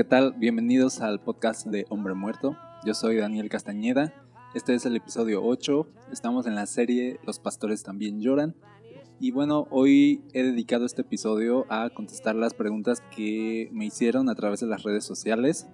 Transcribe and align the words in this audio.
¿Qué 0.00 0.04
tal? 0.04 0.32
Bienvenidos 0.32 1.02
al 1.02 1.20
podcast 1.20 1.66
de 1.66 1.84
Hombre 1.90 2.14
Muerto. 2.14 2.56
Yo 2.86 2.94
soy 2.94 3.16
Daniel 3.16 3.50
Castañeda. 3.50 4.14
Este 4.54 4.72
es 4.72 4.86
el 4.86 4.96
episodio 4.96 5.44
8. 5.44 5.86
Estamos 6.10 6.46
en 6.46 6.54
la 6.54 6.64
serie 6.64 7.20
Los 7.26 7.38
pastores 7.38 7.82
también 7.82 8.22
lloran. 8.22 8.56
Y 9.18 9.30
bueno, 9.30 9.66
hoy 9.68 10.24
he 10.32 10.42
dedicado 10.42 10.86
este 10.86 11.02
episodio 11.02 11.66
a 11.68 11.90
contestar 11.90 12.34
las 12.34 12.54
preguntas 12.54 13.02
que 13.14 13.68
me 13.72 13.84
hicieron 13.84 14.30
a 14.30 14.34
través 14.34 14.60
de 14.60 14.68
las 14.68 14.84
redes 14.84 15.04
sociales. 15.04 15.68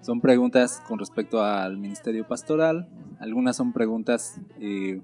Son 0.00 0.22
preguntas 0.22 0.82
con 0.88 0.98
respecto 0.98 1.42
al 1.42 1.76
ministerio 1.76 2.26
pastoral. 2.26 2.88
Algunas 3.20 3.56
son 3.56 3.74
preguntas 3.74 4.40
eh, 4.58 5.02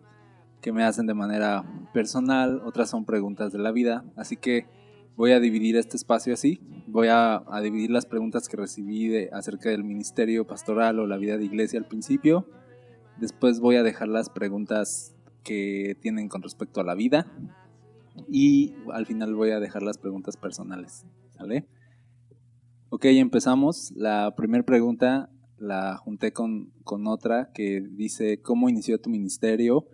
que 0.63 0.73
me 0.73 0.85
hacen 0.85 1.07
de 1.07 1.13
manera 1.13 1.67
personal, 1.93 2.63
otras 2.65 2.89
son 2.89 3.05
preguntas 3.05 3.53
de 3.53 3.59
la 3.59 3.73
vida. 3.73 4.07
Así 4.17 4.39
que 4.39 4.65
voy 5.17 5.33
a 5.33 5.41
dividir 5.41 5.77
este 5.77 5.99
espacio 5.99 6.33
así. 6.33 6.63
Voy 6.95 7.09
a, 7.11 7.43
dividir 7.61 7.91
las 7.91 8.07
preguntas 8.07 8.49
que 8.49 8.57
recibí 8.57 9.09
de, 9.09 9.29
acerca 9.33 9.69
del 9.69 9.83
ministerio 9.83 10.47
pastoral 10.47 11.01
o 11.01 11.09
la 11.09 11.17
vida 11.17 11.37
de 11.37 11.45
iglesia 11.45 11.81
al 11.81 11.89
principio. 11.89 12.47
Después 13.19 13.59
voy 13.59 13.75
a 13.75 13.83
dejar 13.83 14.07
las 14.07 14.31
preguntas 14.31 15.13
que 15.43 15.99
tienen 16.01 16.29
con 16.29 16.41
respecto 16.41 16.81
a 16.81 16.85
la 16.85 16.95
vida. 16.95 17.27
Y 18.29 18.77
al 18.93 19.07
final 19.07 19.35
voy 19.35 19.51
a 19.51 19.59
dejar 19.59 19.83
las 19.83 19.99
preguntas 19.99 20.37
personales. 20.37 21.05
¿Vale? 21.37 21.67
Ok, 22.91 23.07
empezamos. 23.07 23.91
La 23.97 24.37
primera 24.37 24.65
pregunta 24.65 25.31
la 25.59 25.97
junté 25.97 26.33
con, 26.33 26.71
con 26.85 27.09
otra 27.09 27.51
que 27.53 27.81
dice, 27.91 28.41
¿cómo 28.41 28.69
inició 28.69 29.01
tu 29.01 29.11
ministerio? 29.11 29.89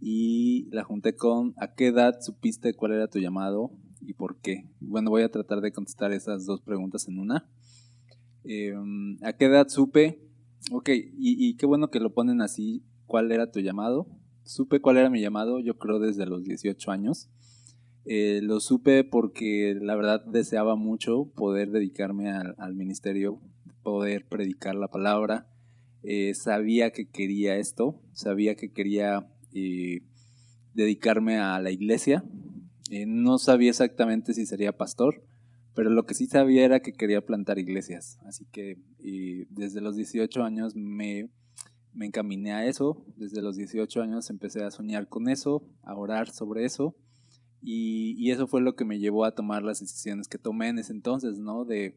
Y 0.00 0.68
la 0.70 0.84
junté 0.84 1.16
con, 1.16 1.54
¿a 1.56 1.72
qué 1.72 1.86
edad 1.86 2.20
supiste 2.20 2.74
cuál 2.74 2.92
era 2.92 3.08
tu 3.08 3.20
llamado 3.20 3.70
y 4.06 4.14
por 4.14 4.36
qué? 4.36 4.66
Bueno, 4.80 5.10
voy 5.10 5.22
a 5.22 5.30
tratar 5.30 5.60
de 5.60 5.72
contestar 5.72 6.12
esas 6.12 6.46
dos 6.46 6.60
preguntas 6.60 7.08
en 7.08 7.18
una. 7.18 7.48
Eh, 8.44 8.74
¿A 9.22 9.32
qué 9.34 9.46
edad 9.46 9.68
supe? 9.68 10.20
Ok, 10.70 10.90
y, 10.92 11.56
qué 11.56 11.66
bueno 11.66 11.90
que 11.90 12.00
lo 12.00 12.14
ponen 12.14 12.40
así, 12.40 12.84
¿cuál 13.06 13.32
era 13.32 13.50
tu 13.50 13.60
llamado? 13.60 14.06
Supe 14.44 14.80
cuál 14.80 14.96
era 14.96 15.10
mi 15.10 15.20
llamado, 15.20 15.60
yo 15.60 15.78
creo 15.78 15.98
desde 15.98 16.26
los 16.26 16.44
18 16.44 16.90
años. 16.90 17.28
Eh, 18.04 18.40
lo 18.42 18.60
supe 18.60 19.04
porque 19.04 19.76
la 19.80 19.94
verdad 19.96 20.24
deseaba 20.24 20.76
mucho 20.76 21.26
poder 21.34 21.70
dedicarme 21.70 22.30
al, 22.30 22.54
al 22.58 22.74
ministerio, 22.74 23.40
poder 23.82 24.26
predicar 24.26 24.74
la 24.74 24.88
palabra. 24.88 25.46
Eh, 26.04 26.34
sabía 26.34 26.90
que 26.90 27.08
quería 27.08 27.56
esto, 27.56 28.00
sabía 28.12 28.56
que 28.56 28.72
quería 28.72 29.28
eh, 29.54 30.02
dedicarme 30.74 31.38
a 31.38 31.60
la 31.60 31.70
iglesia. 31.70 32.24
Eh, 32.92 33.06
no 33.06 33.38
sabía 33.38 33.70
exactamente 33.70 34.34
si 34.34 34.44
sería 34.44 34.76
pastor, 34.76 35.24
pero 35.74 35.88
lo 35.88 36.04
que 36.04 36.12
sí 36.12 36.26
sabía 36.26 36.66
era 36.66 36.80
que 36.80 36.92
quería 36.92 37.24
plantar 37.24 37.58
iglesias. 37.58 38.18
Así 38.26 38.44
que 38.52 38.76
eh, 39.02 39.46
desde 39.48 39.80
los 39.80 39.96
18 39.96 40.44
años 40.44 40.76
me, 40.76 41.30
me 41.94 42.04
encaminé 42.04 42.52
a 42.52 42.66
eso. 42.66 43.02
Desde 43.16 43.40
los 43.40 43.56
18 43.56 44.02
años 44.02 44.28
empecé 44.28 44.62
a 44.62 44.70
soñar 44.70 45.08
con 45.08 45.30
eso, 45.30 45.66
a 45.82 45.96
orar 45.96 46.28
sobre 46.28 46.66
eso. 46.66 46.94
Y, 47.62 48.14
y, 48.18 48.30
eso 48.30 48.46
fue 48.46 48.60
lo 48.60 48.76
que 48.76 48.84
me 48.84 48.98
llevó 48.98 49.24
a 49.24 49.34
tomar 49.34 49.62
las 49.62 49.80
decisiones 49.80 50.28
que 50.28 50.36
tomé 50.36 50.68
en 50.68 50.78
ese 50.78 50.92
entonces, 50.92 51.38
¿no? 51.38 51.64
De, 51.64 51.96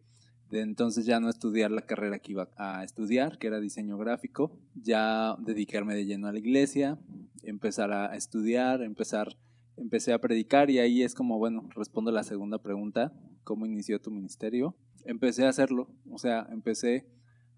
de, 0.50 0.62
entonces 0.62 1.06
ya 1.06 1.20
no 1.20 1.28
estudiar 1.28 1.72
la 1.72 1.82
carrera 1.82 2.20
que 2.20 2.32
iba 2.32 2.48
a 2.56 2.86
estudiar, 2.86 3.38
que 3.38 3.48
era 3.48 3.60
diseño 3.60 3.98
gráfico, 3.98 4.58
ya 4.76 5.36
dedicarme 5.40 5.94
de 5.94 6.06
lleno 6.06 6.28
a 6.28 6.32
la 6.32 6.40
iglesia, 6.40 7.00
empezar 7.44 7.92
a 7.92 8.16
estudiar, 8.16 8.82
empezar, 8.82 9.36
empecé 9.78 10.14
a 10.14 10.20
predicar 10.20 10.70
y 10.70 10.80
ahí 10.80 11.04
es 11.04 11.16
como, 11.16 11.38
bueno, 11.38 11.70
respondo 11.76 12.12
la 12.12 12.24
segunda 12.24 12.60
pregunta, 12.60 13.14
¿cómo 13.44 13.66
inició 13.66 14.00
tu 14.00 14.12
ministerio? 14.12 14.76
Empecé 15.06 15.46
a 15.46 15.50
hacerlo, 15.50 15.90
o 16.10 16.18
sea, 16.18 16.48
empecé 16.52 17.08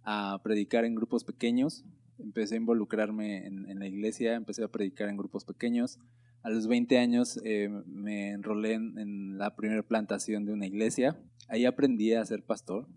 a 0.03 0.39
predicar 0.43 0.85
en 0.85 0.95
grupos 0.95 1.23
pequeños, 1.23 1.85
empecé 2.19 2.55
a 2.55 2.57
involucrarme 2.57 3.45
en, 3.45 3.79
la 3.79 3.87
iglesia, 3.87 4.35
empecé 4.35 4.63
a 4.63 4.67
predicar 4.67 5.09
en 5.09 5.17
grupos 5.17 5.45
pequeños, 5.45 5.99
a 6.43 6.49
los 6.49 6.67
20 6.67 6.97
años 6.97 7.39
eh, 7.43 7.69
me 7.87 8.31
enrolé 8.31 8.73
en, 8.73 8.97
en, 8.97 9.37
la 9.37 9.55
primera 9.55 9.83
plantación 9.83 10.45
de 10.45 10.53
una 10.53 10.65
iglesia. 10.65 11.19
Ahí 11.49 11.65
aprendí 11.65 12.13
a 12.13 12.23
ser 12.23 12.43
pastor. 12.43 12.87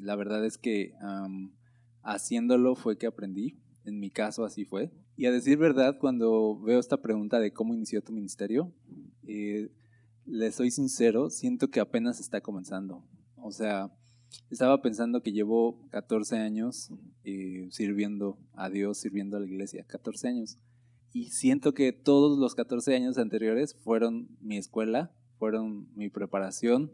La 0.00 0.16
verdad 0.16 0.44
es 0.46 0.56
que 0.56 0.94
haciéndolo 2.02 2.76
fue 2.76 2.96
que 2.96 3.06
aprendí. 3.06 3.58
En 3.84 3.98
mi 4.00 4.10
caso 4.10 4.44
así 4.44 4.64
fue. 4.64 4.90
Y 5.16 5.26
a 5.26 5.32
decir 5.32 5.58
verdad, 5.58 5.98
cuando 5.98 6.58
veo 6.60 6.80
esta 6.80 7.02
pregunta 7.02 7.38
de 7.38 7.52
cómo 7.52 7.74
inició 7.74 8.02
tu 8.02 8.12
ministerio, 8.12 8.72
eh, 9.26 9.70
le 10.26 10.52
soy 10.52 10.70
sincero, 10.70 11.30
siento 11.30 11.68
que 11.68 11.80
apenas 11.80 12.20
está 12.20 12.40
comenzando. 12.40 13.04
O 13.36 13.52
sea, 13.52 13.92
estaba 14.50 14.80
pensando 14.80 15.22
que 15.22 15.32
llevo 15.32 15.86
14 15.90 16.38
años 16.38 16.90
eh, 17.24 17.68
sirviendo 17.70 18.38
a 18.54 18.70
Dios, 18.70 18.98
sirviendo 18.98 19.36
a 19.36 19.40
la 19.40 19.46
iglesia. 19.46 19.84
14 19.86 20.28
años 20.28 20.58
y 21.14 21.30
siento 21.30 21.74
que 21.74 21.92
todos 21.92 22.36
los 22.40 22.56
14 22.56 22.96
años 22.96 23.18
anteriores 23.18 23.76
fueron 23.76 24.28
mi 24.40 24.56
escuela, 24.56 25.12
fueron 25.38 25.86
mi 25.94 26.10
preparación, 26.10 26.92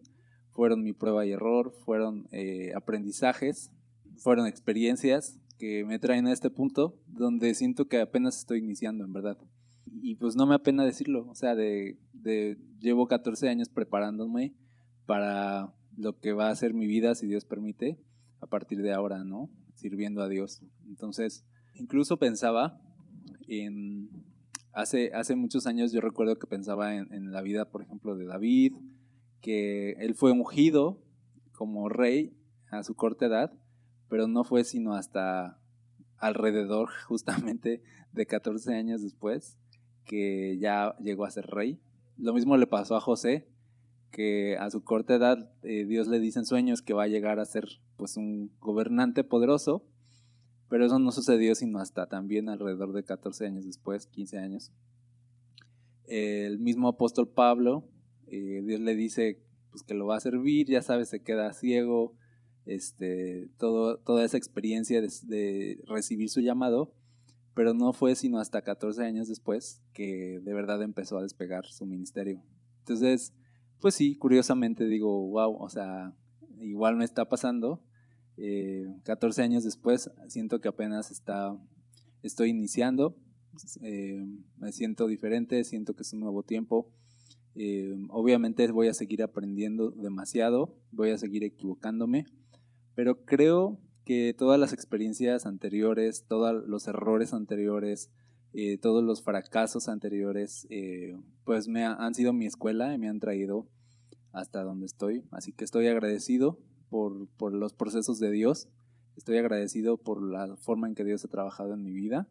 fueron 0.52 0.82
mi 0.82 0.92
prueba 0.92 1.24
y 1.24 1.32
error, 1.32 1.72
fueron 1.86 2.28
eh, 2.30 2.72
aprendizajes, 2.76 3.70
fueron 4.18 4.46
experiencias 4.46 5.38
que 5.60 5.84
me 5.84 5.98
traen 5.98 6.26
a 6.26 6.32
este 6.32 6.48
punto 6.48 6.98
donde 7.06 7.54
siento 7.54 7.86
que 7.86 8.00
apenas 8.00 8.38
estoy 8.38 8.60
iniciando, 8.60 9.04
en 9.04 9.12
verdad. 9.12 9.36
Y 10.02 10.14
pues 10.14 10.34
no 10.34 10.46
me 10.46 10.54
apena 10.54 10.86
decirlo, 10.86 11.28
o 11.28 11.34
sea, 11.34 11.54
de, 11.54 11.98
llevo 12.80 13.06
14 13.06 13.46
años 13.50 13.68
preparándome 13.68 14.54
para 15.04 15.74
lo 15.98 16.18
que 16.18 16.32
va 16.32 16.48
a 16.48 16.56
ser 16.56 16.72
mi 16.72 16.86
vida, 16.86 17.14
si 17.14 17.26
Dios 17.26 17.44
permite, 17.44 17.98
a 18.40 18.46
partir 18.46 18.80
de 18.80 18.94
ahora, 18.94 19.22
¿no? 19.22 19.50
Sirviendo 19.74 20.22
a 20.22 20.28
Dios. 20.28 20.62
Entonces, 20.86 21.44
incluso 21.74 22.16
pensaba 22.16 22.80
en, 23.46 24.08
hace, 24.72 25.12
hace 25.12 25.36
muchos 25.36 25.66
años 25.66 25.92
yo 25.92 26.00
recuerdo 26.00 26.38
que 26.38 26.46
pensaba 26.46 26.96
en, 26.96 27.12
en, 27.12 27.32
la 27.32 27.42
vida, 27.42 27.70
por 27.70 27.82
ejemplo, 27.82 28.16
de 28.16 28.24
David, 28.24 28.76
que 29.42 29.92
él 29.98 30.14
fue 30.14 30.32
ungido 30.32 31.02
como 31.52 31.90
rey 31.90 32.32
a 32.70 32.82
su 32.82 32.94
corta 32.94 33.26
edad, 33.26 33.52
pero 34.10 34.26
no 34.28 34.44
fue 34.44 34.64
sino 34.64 34.94
hasta 34.94 35.58
alrededor 36.18 36.90
justamente 37.06 37.82
de 38.12 38.26
14 38.26 38.74
años 38.74 39.00
después 39.00 39.56
que 40.04 40.58
ya 40.58 40.96
llegó 40.98 41.24
a 41.24 41.30
ser 41.30 41.46
rey. 41.46 41.80
Lo 42.18 42.34
mismo 42.34 42.56
le 42.56 42.66
pasó 42.66 42.96
a 42.96 43.00
José, 43.00 43.48
que 44.10 44.56
a 44.58 44.68
su 44.70 44.82
corta 44.82 45.14
edad 45.14 45.52
eh, 45.62 45.84
Dios 45.86 46.08
le 46.08 46.18
dice 46.18 46.40
en 46.40 46.44
sueños 46.44 46.82
que 46.82 46.92
va 46.92 47.04
a 47.04 47.08
llegar 47.08 47.38
a 47.38 47.44
ser 47.44 47.64
pues 47.96 48.16
un 48.16 48.50
gobernante 48.60 49.22
poderoso, 49.22 49.84
pero 50.68 50.84
eso 50.84 50.98
no 50.98 51.12
sucedió 51.12 51.54
sino 51.54 51.78
hasta 51.78 52.06
también 52.08 52.48
alrededor 52.48 52.92
de 52.92 53.04
14 53.04 53.46
años 53.46 53.64
después, 53.64 54.06
15 54.08 54.38
años. 54.38 54.72
El 56.06 56.58
mismo 56.58 56.88
apóstol 56.88 57.28
Pablo, 57.28 57.84
eh, 58.26 58.62
Dios 58.64 58.80
le 58.80 58.96
dice 58.96 59.40
pues, 59.70 59.84
que 59.84 59.94
lo 59.94 60.06
va 60.06 60.16
a 60.16 60.20
servir, 60.20 60.66
ya 60.66 60.82
sabes, 60.82 61.08
se 61.08 61.22
queda 61.22 61.52
ciego, 61.52 62.14
este, 62.66 63.48
todo, 63.58 63.98
toda 63.98 64.24
esa 64.24 64.36
experiencia 64.36 65.00
de, 65.00 65.82
recibir 65.86 66.28
su 66.28 66.40
llamado, 66.40 66.94
pero 67.54 67.74
no 67.74 67.92
fue 67.92 68.14
sino 68.14 68.38
hasta 68.38 68.62
14 68.62 69.04
años 69.04 69.28
después 69.28 69.82
que 69.92 70.40
de 70.42 70.54
verdad 70.54 70.82
empezó 70.82 71.18
a 71.18 71.22
despegar 71.22 71.66
su 71.66 71.86
ministerio. 71.86 72.42
Entonces, 72.80 73.32
pues 73.80 73.94
sí, 73.94 74.16
curiosamente 74.16 74.86
digo, 74.86 75.28
wow, 75.28 75.56
o 75.56 75.68
sea, 75.68 76.14
igual 76.60 76.96
me 76.96 77.04
está 77.04 77.28
pasando, 77.28 77.82
eh, 78.36 78.86
14 79.04 79.42
años 79.42 79.64
después 79.64 80.10
siento 80.28 80.60
que 80.60 80.68
apenas 80.68 81.10
está, 81.10 81.58
estoy 82.22 82.50
iniciando, 82.50 83.16
eh, 83.82 84.24
me 84.58 84.72
siento 84.72 85.06
diferente, 85.06 85.64
siento 85.64 85.94
que 85.94 86.02
es 86.02 86.12
un 86.12 86.20
nuevo 86.20 86.42
tiempo. 86.42 86.90
Eh, 87.54 87.94
obviamente 88.10 88.70
voy 88.70 88.88
a 88.88 88.94
seguir 88.94 89.22
aprendiendo 89.22 89.90
demasiado, 89.90 90.78
voy 90.92 91.10
a 91.10 91.18
seguir 91.18 91.42
equivocándome, 91.44 92.26
pero 92.94 93.24
creo 93.24 93.78
que 94.04 94.34
todas 94.36 94.58
las 94.58 94.72
experiencias 94.72 95.46
anteriores, 95.46 96.24
todos 96.26 96.66
los 96.66 96.88
errores 96.88 97.32
anteriores, 97.32 98.10
eh, 98.52 98.78
todos 98.78 99.04
los 99.04 99.22
fracasos 99.22 99.88
anteriores, 99.88 100.66
eh, 100.70 101.16
pues 101.44 101.68
me 101.68 101.84
han 101.84 102.14
sido 102.14 102.32
mi 102.32 102.46
escuela 102.46 102.92
y 102.92 102.98
me 102.98 103.08
han 103.08 103.20
traído 103.20 103.66
hasta 104.32 104.62
donde 104.62 104.86
estoy. 104.86 105.24
Así 105.30 105.52
que 105.52 105.64
estoy 105.64 105.86
agradecido 105.86 106.58
por, 106.88 107.28
por 107.36 107.52
los 107.52 107.72
procesos 107.72 108.18
de 108.18 108.30
Dios. 108.30 108.68
Estoy 109.16 109.38
agradecido 109.38 109.96
por 109.96 110.22
la 110.22 110.56
forma 110.56 110.88
en 110.88 110.94
que 110.94 111.04
Dios 111.04 111.24
ha 111.24 111.28
trabajado 111.28 111.74
en 111.74 111.82
mi 111.82 111.92
vida. 111.92 112.26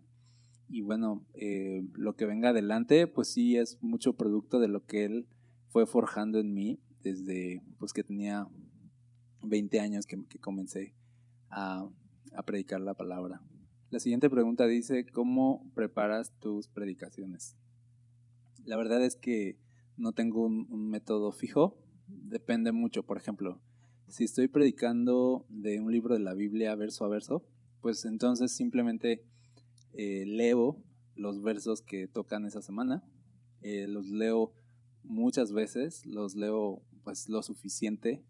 Y 0.68 0.82
bueno, 0.82 1.26
eh, 1.34 1.84
lo 1.94 2.16
que 2.16 2.26
venga 2.26 2.50
adelante, 2.50 3.08
pues 3.08 3.30
sí 3.30 3.58
es 3.58 3.82
mucho 3.82 4.14
producto 4.14 4.60
de 4.60 4.68
lo 4.68 4.86
que 4.86 5.06
Él 5.06 5.28
fue 5.70 5.86
forjando 5.86 6.40
en 6.40 6.54
mí 6.54 6.80
desde 7.04 7.64
pues 7.80 7.94
que 7.94 8.04
tenía 8.04 8.48
20 9.42 9.80
años 9.80 10.06
que, 10.06 10.18
comencé 10.40 10.94
a, 11.50 11.88
a 12.34 12.44
predicar 12.44 12.82
la 12.82 12.94
palabra. 12.94 13.42
La 13.90 14.00
siguiente 14.00 14.30
pregunta 14.30 14.68
dice, 14.68 15.06
¿cómo 15.06 15.66
preparas 15.74 16.32
tus 16.40 16.68
predicaciones? 16.68 17.56
La 18.66 18.78
verdad 18.78 19.04
es 19.04 19.16
que 19.16 19.58
no 20.00 20.14
tengo 20.14 20.46
un, 20.46 20.90
método 20.90 21.32
fijo, 21.32 21.78
depende 22.08 22.72
mucho. 22.72 23.04
Por 23.04 23.18
ejemplo, 23.18 23.60
si 24.08 24.24
estoy 24.24 24.48
predicando 24.48 25.46
de 25.50 25.82
un 25.82 25.92
libro 25.92 26.14
de 26.14 26.22
la 26.22 26.34
Biblia 26.34 26.76
verso 26.76 27.04
a 27.04 27.10
verso, 27.10 27.44
pues 27.82 28.06
entonces 28.06 28.52
simplemente 28.52 29.24
eh, 29.94 30.24
leo 30.26 30.78
los 31.16 31.42
versos 31.42 31.82
que 31.82 32.08
tocan 32.08 32.46
esa 32.46 32.62
semana, 32.62 33.04
eh, 33.62 33.88
los 33.88 34.08
leo 34.08 34.54
muchas 35.04 35.52
veces, 35.52 36.06
los 36.06 36.36
leo 36.36 36.82
pues 37.04 37.28
lo 37.28 37.44
suficiente 37.44 38.24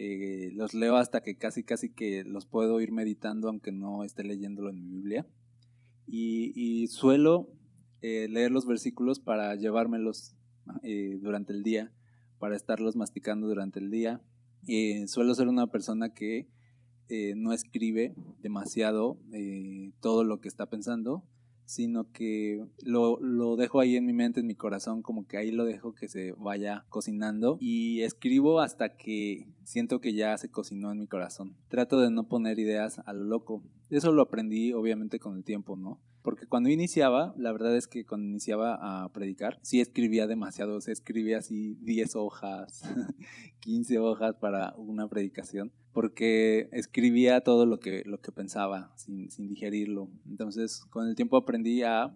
eh, 0.00 0.52
los 0.54 0.74
leo 0.74 0.94
hasta 0.94 1.22
que 1.22 1.36
casi 1.36 1.64
casi 1.64 1.90
que 1.90 2.22
los 2.22 2.46
puedo 2.46 2.80
ir 2.80 2.92
meditando 2.92 3.48
aunque 3.48 3.72
no 3.72 4.04
esté 4.04 4.22
leyéndolo 4.22 4.70
en 4.70 4.76
mi 4.76 4.88
Biblia. 4.88 5.26
Y, 6.06 6.86
suelo 6.86 7.50
eh, 8.00 8.28
leer 8.30 8.52
los 8.52 8.64
versículos 8.64 9.18
para 9.18 9.56
llevármelos 9.56 10.36
eh, 10.84 11.18
durante 11.20 11.52
el 11.52 11.64
día, 11.64 11.92
para 12.38 12.54
estarlos 12.54 12.94
masticando 12.94 13.48
durante 13.48 13.80
el 13.80 13.90
día. 13.90 14.22
suelo 15.08 15.34
ser 15.34 15.48
una 15.48 15.66
persona 15.66 16.14
que 16.14 16.46
no 17.34 17.52
escribe 17.52 18.14
demasiado 18.40 19.18
todo 20.00 20.22
lo 20.22 20.40
que 20.40 20.46
está 20.46 20.66
pensando, 20.66 21.24
sino 21.68 22.10
que 22.12 22.64
lo, 22.82 23.20
lo, 23.20 23.56
dejo 23.56 23.80
ahí 23.80 23.96
en 23.96 24.06
mi 24.06 24.14
mente, 24.14 24.40
en 24.40 24.46
mi 24.46 24.54
corazón, 24.54 25.02
como 25.02 25.26
que 25.26 25.36
ahí 25.36 25.50
lo 25.50 25.66
dejo 25.66 25.94
que 25.94 26.08
se 26.08 26.32
vaya 26.32 26.86
cocinando 26.88 27.58
y 27.60 28.00
escribo 28.00 28.60
hasta 28.60 28.96
que 28.96 29.48
siento 29.64 30.00
que 30.00 30.14
ya 30.14 30.38
se 30.38 30.50
cocinó 30.50 30.90
en 30.90 30.98
mi 30.98 31.06
corazón. 31.06 31.54
Trato 31.68 32.00
de 32.00 32.10
no 32.10 32.26
poner 32.26 32.58
ideas 32.58 33.00
a 33.04 33.12
lo 33.12 33.24
loco. 33.24 33.62
Eso 33.90 34.12
lo 34.12 34.22
aprendí 34.22 34.72
obviamente 34.72 35.18
con 35.18 35.36
el 35.36 35.44
tiempo, 35.44 35.76
¿no? 35.76 36.00
Porque 36.22 36.46
cuando 36.46 36.68
iniciaba, 36.68 37.34
la 37.36 37.52
verdad 37.52 37.76
es 37.76 37.86
que 37.86 38.04
cuando 38.04 38.28
iniciaba 38.28 39.04
a 39.04 39.08
predicar, 39.12 39.58
sí 39.62 39.80
escribía 39.80 40.26
demasiado, 40.26 40.76
o 40.76 40.78
escribía 40.78 41.38
así 41.38 41.76
10 41.80 42.16
hojas, 42.16 42.82
15 43.60 43.98
hojas 43.98 44.34
para 44.36 44.74
una 44.76 45.08
predicación, 45.08 45.72
porque 45.92 46.68
escribía 46.72 47.40
todo 47.40 47.66
lo 47.66 47.80
que, 47.80 48.02
lo 48.04 48.20
que 48.20 48.32
pensaba 48.32 48.92
sin, 48.96 49.28
digerirlo. 49.48 50.08
Entonces, 50.28 50.84
con 50.90 51.08
el 51.08 51.14
tiempo 51.14 51.36
aprendí 51.36 51.82
a, 51.82 52.14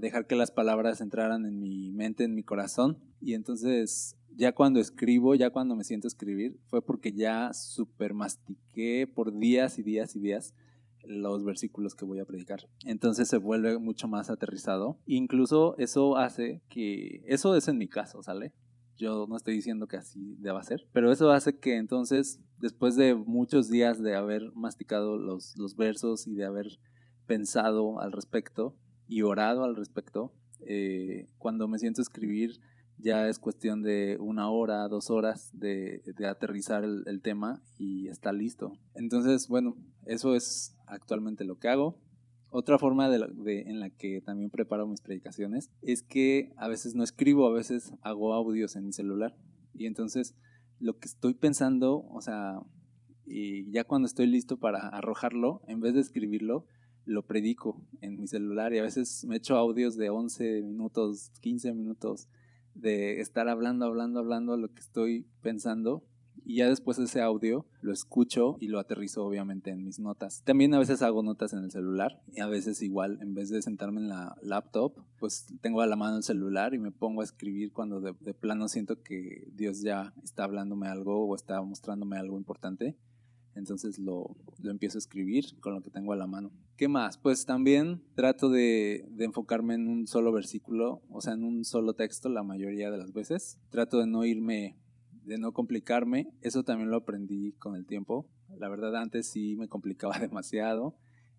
dejar 0.00 0.26
que 0.26 0.34
las 0.34 0.50
palabras 0.50 1.00
entraran 1.00 1.46
en 1.46 1.60
mi 1.60 1.92
mente, 1.92 2.24
en 2.24 2.34
mi 2.34 2.42
corazón, 2.42 2.98
y 3.20 3.34
entonces 3.34 4.16
ya 4.36 4.52
cuando 4.52 4.80
escribo, 4.80 5.34
ya 5.34 5.50
cuando 5.50 5.76
me 5.76 5.84
siento 5.84 6.08
escribir, 6.08 6.58
fue 6.66 6.84
porque 6.84 7.12
ya 7.12 7.52
super 7.52 8.14
mastiqué 8.14 9.06
por 9.06 9.38
días 9.38 9.78
y 9.78 9.82
días 9.82 10.16
y 10.16 10.20
días 10.20 10.54
los 11.06 11.44
versículos 11.44 11.94
que 11.94 12.04
voy 12.04 12.20
a 12.20 12.24
predicar. 12.24 12.68
Entonces 12.84 13.28
se 13.28 13.38
vuelve 13.38 13.78
mucho 13.78 14.08
más 14.08 14.30
aterrizado. 14.30 14.98
Incluso 15.06 15.76
eso 15.78 16.16
hace 16.16 16.62
que, 16.68 17.22
eso 17.26 17.56
es 17.56 17.68
en 17.68 17.78
mi 17.78 17.88
caso, 17.88 18.22
¿sale? 18.22 18.52
Yo 18.96 19.26
no 19.28 19.36
estoy 19.36 19.54
diciendo 19.54 19.88
que 19.88 19.96
así 19.96 20.36
deba 20.38 20.62
ser, 20.62 20.86
pero 20.92 21.10
eso 21.10 21.30
hace 21.32 21.58
que 21.58 21.76
entonces, 21.76 22.40
después 22.58 22.94
de 22.94 23.14
muchos 23.14 23.68
días 23.68 24.00
de 24.00 24.14
haber 24.14 24.52
masticado 24.54 25.18
los, 25.18 25.56
los 25.56 25.74
versos 25.74 26.28
y 26.28 26.34
de 26.34 26.44
haber 26.44 26.78
pensado 27.26 28.00
al 28.00 28.12
respecto 28.12 28.76
y 29.08 29.22
orado 29.22 29.64
al 29.64 29.74
respecto, 29.74 30.32
eh, 30.60 31.28
cuando 31.38 31.68
me 31.68 31.78
siento 31.78 32.02
escribir, 32.02 32.60
ya 32.98 33.28
es 33.28 33.38
cuestión 33.38 33.82
de 33.82 34.16
una 34.20 34.48
hora, 34.50 34.88
dos 34.88 35.10
horas 35.10 35.50
de, 35.52 36.02
aterrizar 36.28 36.84
el, 36.84 37.20
tema 37.22 37.62
y 37.78 38.08
está 38.08 38.32
listo. 38.32 38.72
Entonces, 38.94 39.48
bueno, 39.48 39.76
eso 40.06 40.34
es 40.34 40.73
actualmente 40.86 41.44
lo 41.44 41.58
que 41.58 41.68
hago. 41.68 41.98
Otra 42.50 42.78
forma 42.78 43.08
de, 43.08 43.62
en 43.62 43.80
la 43.80 43.90
que 43.90 44.20
también 44.20 44.50
preparo 44.50 44.86
mis 44.86 45.00
predicaciones 45.00 45.70
es 45.82 46.02
que 46.02 46.52
a 46.56 46.68
veces 46.68 46.94
no 46.94 47.02
escribo, 47.02 47.48
a 47.48 47.52
veces 47.52 47.92
hago 48.02 48.32
audios 48.32 48.76
en 48.76 48.86
mi 48.86 48.92
celular. 48.92 49.36
Y 49.72 49.86
entonces 49.86 50.36
lo 50.78 50.98
que 50.98 51.08
estoy 51.08 51.34
pensando, 51.34 52.06
o 52.10 52.20
sea, 52.20 52.60
y 53.26 53.70
ya 53.72 53.84
cuando 53.84 54.06
estoy 54.06 54.26
listo 54.26 54.58
para 54.58 54.88
arrojarlo, 54.88 55.62
en 55.66 55.80
vez 55.80 55.94
de 55.94 56.00
escribirlo, 56.00 56.66
lo 57.06 57.26
predico 57.26 57.82
en 58.00 58.20
mi 58.20 58.26
celular 58.26 58.72
y 58.72 58.78
a 58.78 58.82
veces 58.82 59.24
me 59.26 59.36
echo 59.36 59.56
audios 59.56 59.96
de 59.96 60.10
11 60.10 60.62
minutos, 60.62 61.30
15 61.40 61.72
minutos 61.74 62.28
de 62.74 63.20
estar 63.20 63.48
hablando, 63.48 63.86
hablando, 63.86 64.20
hablando 64.20 64.56
lo 64.56 64.72
que 64.72 64.80
estoy 64.80 65.26
pensando 65.42 66.04
y 66.44 66.56
ya 66.56 66.68
después 66.68 66.98
ese 66.98 67.22
audio 67.22 67.66
lo 67.80 67.92
escucho 67.92 68.56
y 68.60 68.68
lo 68.68 68.78
aterrizo 68.78 69.24
obviamente 69.24 69.70
en 69.70 69.84
mis 69.84 69.98
notas. 69.98 70.42
También 70.44 70.74
a 70.74 70.78
veces 70.78 71.02
hago 71.02 71.22
notas 71.22 71.52
en 71.52 71.64
el 71.64 71.70
celular 71.70 72.20
y 72.34 72.40
a 72.40 72.46
veces 72.46 72.82
igual 72.82 73.18
en 73.20 73.34
vez 73.34 73.50
de 73.50 73.62
sentarme 73.62 74.00
en 74.00 74.08
la 74.08 74.36
laptop, 74.42 74.94
pues 75.18 75.46
tengo 75.60 75.80
a 75.80 75.86
la 75.86 75.96
mano 75.96 76.16
el 76.16 76.22
celular 76.22 76.74
y 76.74 76.78
me 76.78 76.90
pongo 76.90 77.20
a 77.20 77.24
escribir 77.24 77.72
cuando 77.72 78.00
de, 78.00 78.34
plano 78.34 78.68
siento 78.68 79.02
que 79.02 79.48
Dios 79.54 79.80
ya 79.80 80.12
está 80.22 80.44
hablándome 80.44 80.88
algo 80.88 81.26
o 81.26 81.34
está 81.34 81.62
mostrándome 81.62 82.16
algo 82.16 82.36
importante 82.36 82.96
entonces 83.54 83.98
lo, 83.98 84.36
lo, 84.58 84.70
empiezo 84.70 84.98
a 84.98 85.00
escribir 85.00 85.58
con 85.60 85.74
lo 85.74 85.80
que 85.80 85.90
tengo 85.90 86.12
a 86.12 86.16
la 86.16 86.26
mano. 86.26 86.50
¿Qué 86.76 86.88
más? 86.88 87.18
Pues 87.18 87.46
también 87.46 88.02
trato 88.14 88.48
de, 88.48 89.06
de, 89.10 89.24
enfocarme 89.24 89.74
en 89.74 89.88
un 89.88 90.06
solo 90.06 90.32
versículo, 90.32 91.02
o 91.08 91.20
sea, 91.20 91.34
en 91.34 91.44
un 91.44 91.64
solo 91.64 91.94
texto 91.94 92.28
la 92.28 92.42
mayoría 92.42 92.90
de 92.90 92.98
las 92.98 93.12
veces. 93.12 93.58
Trato 93.70 93.98
de 93.98 94.06
no 94.06 94.24
irme, 94.24 94.76
de 95.24 95.38
no 95.38 95.52
complicarme. 95.52 96.28
Eso 96.40 96.62
también 96.62 96.90
lo 96.90 96.98
aprendí 96.98 97.52
con 97.52 97.76
el 97.76 97.86
tiempo. 97.86 98.26
La 98.58 98.68
verdad 98.68 98.96
antes 98.96 99.26
sí 99.28 99.56
me 99.56 99.68
complicaba 99.68 100.18
demasiado 100.20 100.96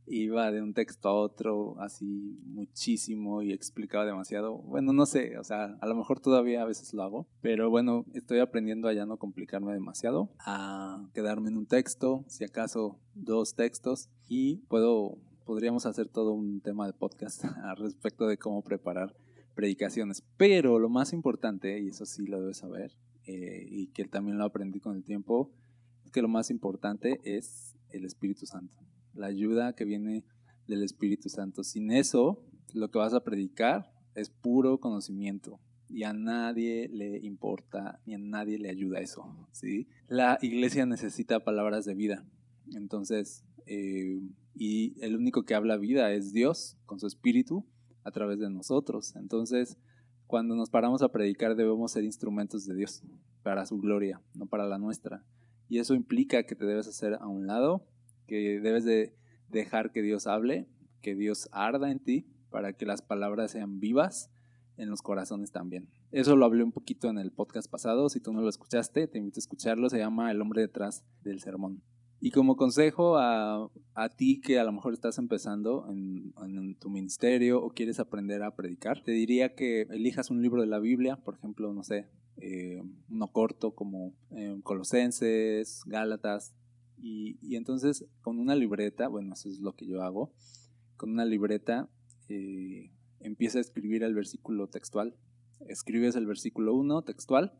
iba 0.08 0.52
de 0.52 0.62
un 0.62 0.74
texto 0.74 1.10
a 1.10 1.14
otro 1.14 1.80
así 1.80 2.40
muchísimo 2.46 3.42
y 3.42 3.52
explicaba 3.52 4.06
demasiado. 4.06 4.58
Bueno, 4.60 4.94
no 4.94 5.06
sé, 5.06 5.38
o 5.38 5.44
sea, 5.44 5.78
a 5.82 5.88
lo 5.88 5.96
mejor 5.96 6.20
todavía 6.20 6.62
a 6.62 6.66
veces 6.66 6.94
lo 6.94 7.04
hago, 7.04 7.28
pero 7.42 7.70
bueno, 7.70 8.06
estoy 8.14 8.40
aprendiendo 8.40 8.88
a 8.88 8.94
ya 8.94 9.06
no 9.06 9.18
complicarme 9.18 9.74
demasiado, 9.74 10.30
a 10.40 11.10
quedarme 11.14 11.50
en 11.50 11.58
un 11.58 11.66
texto, 11.66 12.24
si 12.28 12.44
acaso 12.44 13.00
dos 13.14 13.56
textos 13.56 14.10
y 14.28 14.58
puedo 14.68 15.18
podríamos 15.46 15.86
hacer 15.86 16.08
todo 16.08 16.32
un 16.34 16.60
tema 16.60 16.88
de 16.88 16.94
podcast 16.94 17.44
respecto 17.78 18.26
de 18.28 18.38
cómo 18.38 18.64
preparar 18.64 19.16
predicaciones. 19.54 20.24
Pero 20.38 20.80
lo 20.80 20.90
más 20.90 21.14
importante, 21.14 21.80
y 21.80 21.90
eso 21.90 22.06
sí 22.06 22.26
lo 22.26 22.42
debes 22.42 22.58
saber, 22.58 22.98
eh, 23.26 23.66
y 23.68 23.88
que 23.88 24.06
también 24.06 24.38
lo 24.38 24.46
aprendí 24.46 24.80
con 24.80 24.96
el 24.96 25.04
tiempo, 25.04 25.52
que 26.12 26.22
lo 26.22 26.28
más 26.28 26.50
importante 26.50 27.20
es 27.24 27.76
el 27.90 28.06
Espíritu 28.06 28.46
Santo 28.46 28.86
la 29.16 29.28
ayuda 29.28 29.74
que 29.74 29.86
viene 29.86 30.24
del 30.68 30.84
Espíritu 30.84 31.30
Santo. 31.30 31.64
Sin 31.64 31.92
eso, 31.92 32.44
lo 32.74 32.92
que 32.92 33.00
vas 33.00 33.14
a 33.14 33.24
predicar 33.24 33.92
es 34.14 34.30
puro 34.30 34.80
conocimiento 34.80 35.60
y 35.90 36.04
a 36.04 36.14
nadie 36.14 36.90
le 36.90 37.20
importa 37.20 38.00
ni 38.06 38.16
a 38.16 38.18
nadie 38.18 38.60
le 38.60 38.70
ayuda 38.70 39.00
eso. 39.00 39.48
¿sí? 39.52 39.88
La 40.08 40.38
iglesia 40.42 40.86
necesita 40.86 41.44
palabras 41.44 41.86
de 41.86 41.96
vida. 41.96 42.26
Entonces, 42.74 43.44
eh, 43.66 44.22
y 44.54 44.96
el 45.04 45.16
único 45.16 45.44
que 45.44 45.56
habla 45.56 45.78
vida 45.78 46.12
es 46.12 46.32
Dios 46.32 46.78
con 46.86 47.00
su 47.00 47.08
Espíritu 47.08 47.66
a 48.04 48.12
través 48.12 48.40
de 48.40 48.50
nosotros. 48.50 49.16
Entonces, 49.16 49.78
cuando 50.28 50.56
nos 50.56 50.70
paramos 50.70 51.02
a 51.02 51.10
predicar 51.10 51.56
debemos 51.56 51.92
ser 51.92 52.04
instrumentos 52.04 52.66
de 52.66 52.76
Dios 52.76 53.04
para 53.44 53.66
su 53.66 53.78
gloria, 53.80 54.22
no 54.34 54.48
para 54.48 54.66
la 54.66 54.78
nuestra. 54.78 55.24
Y 55.70 55.80
eso 55.80 55.94
implica 55.94 56.44
que 56.44 56.56
te 56.56 56.66
debes 56.66 56.88
hacer 56.88 57.16
a 57.16 57.28
un 57.28 57.48
lado 57.48 57.88
que 58.28 58.60
debes 58.60 58.86
de 58.86 59.16
dejar 59.50 59.92
que 59.92 60.02
Dios 60.02 60.28
hable, 60.28 60.68
que 61.02 61.16
Dios 61.16 61.48
arda 61.52 61.92
en 61.92 62.00
ti, 62.00 62.28
para 62.50 62.74
que 62.74 62.86
las 62.86 63.02
palabras 63.02 63.52
sean 63.52 63.80
vivas 63.80 64.32
en 64.78 64.90
los 64.90 65.02
corazones 65.02 65.52
también. 65.52 65.90
Eso 66.12 66.36
lo 66.36 66.46
hablé 66.46 66.64
un 66.64 66.72
poquito 66.72 67.10
en 67.10 67.18
el 67.18 67.32
podcast 67.32 67.70
pasado, 67.70 68.10
si 68.10 68.20
tú 68.20 68.34
no 68.34 68.42
lo 68.42 68.50
escuchaste, 68.50 69.08
te 69.08 69.18
invito 69.18 69.38
a 69.38 69.42
escucharlo, 69.42 69.90
se 69.90 69.98
llama 69.98 70.32
El 70.32 70.42
hombre 70.42 70.62
detrás 70.62 71.04
del 71.24 71.40
sermón. 71.40 71.82
Y 72.26 72.32
como 72.32 72.58
consejo 72.58 73.18
a, 73.18 73.70
a 73.94 74.10
ti 74.10 74.42
que 74.42 74.58
a 74.58 74.64
lo 74.64 74.72
mejor 74.72 74.96
estás 74.96 75.20
empezando 75.20 75.86
en, 75.92 76.76
tu 76.80 76.90
ministerio 76.90 77.64
o 77.64 77.70
quieres 77.70 78.00
aprender 78.00 78.42
a 78.42 78.56
predicar, 78.56 79.04
te 79.04 79.12
diría 79.12 79.54
que 79.54 79.82
elijas 79.92 80.32
un 80.32 80.42
libro 80.42 80.62
de 80.62 80.68
la 80.68 80.80
Biblia, 80.80 81.18
por 81.18 81.36
ejemplo, 81.36 81.72
no 81.72 81.84
sé, 81.84 82.10
eh, 82.38 82.82
uno 83.12 83.28
corto 83.28 83.76
como 83.76 84.16
eh, 84.32 84.60
Colosenses, 84.64 85.84
Gálatas, 85.86 86.56
y, 86.98 87.38
entonces 87.56 88.08
con 88.22 88.40
una 88.40 88.56
libreta, 88.56 89.08
bueno, 89.08 89.36
eso 89.36 89.48
es 89.48 89.60
lo 89.60 89.76
que 89.76 89.86
yo 89.86 90.02
hago, 90.02 90.34
con 90.98 91.12
una 91.12 91.26
libreta 91.26 91.92
eh, 92.28 92.90
empieza 93.20 93.60
a 93.60 93.62
escribir 93.62 94.02
el 94.02 94.16
versículo 94.16 94.66
textual. 94.66 95.16
Escribes 95.68 96.16
el 96.16 96.26
versículo 96.26 96.74
1 96.74 97.04
textual 97.04 97.54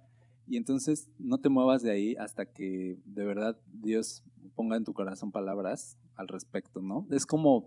y 0.48 0.58
entonces 0.58 1.10
no 1.20 1.40
te 1.40 1.50
muevas 1.50 1.84
de 1.84 1.92
ahí 1.92 2.16
hasta 2.16 2.48
que 2.48 2.98
de 3.06 3.26
verdad 3.26 3.60
Dios 3.72 4.24
ponga 4.56 4.78
en 4.78 4.84
tu 4.84 4.94
corazón 4.94 5.32
palabras 5.32 5.98
al 6.16 6.28
respecto, 6.28 6.82
¿no? 6.82 7.08
Es 7.12 7.26
como 7.26 7.66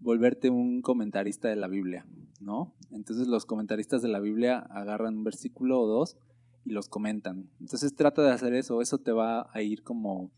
volverte 0.00 0.50
un 0.50 0.82
comentarista 0.82 1.48
de 1.48 1.56
la 1.56 1.68
Biblia, 1.68 2.06
¿no? 2.40 2.74
Entonces 2.90 3.28
los 3.28 3.46
comentaristas 3.46 4.02
de 4.02 4.08
la 4.08 4.20
Biblia 4.20 4.58
agarran 4.58 5.18
un 5.18 5.24
versículo 5.24 5.80
o 5.80 5.86
dos 5.86 6.16
y 6.64 6.70
los 6.70 6.88
comentan. 6.88 7.50
Entonces 7.60 7.94
trata 7.94 8.22
de 8.22 8.32
hacer 8.32 8.54
eso, 8.54 8.80
eso 8.80 8.98
te 8.98 9.12
va 9.12 9.50
a 9.52 9.62
ir 9.62 9.82
como 9.82 10.30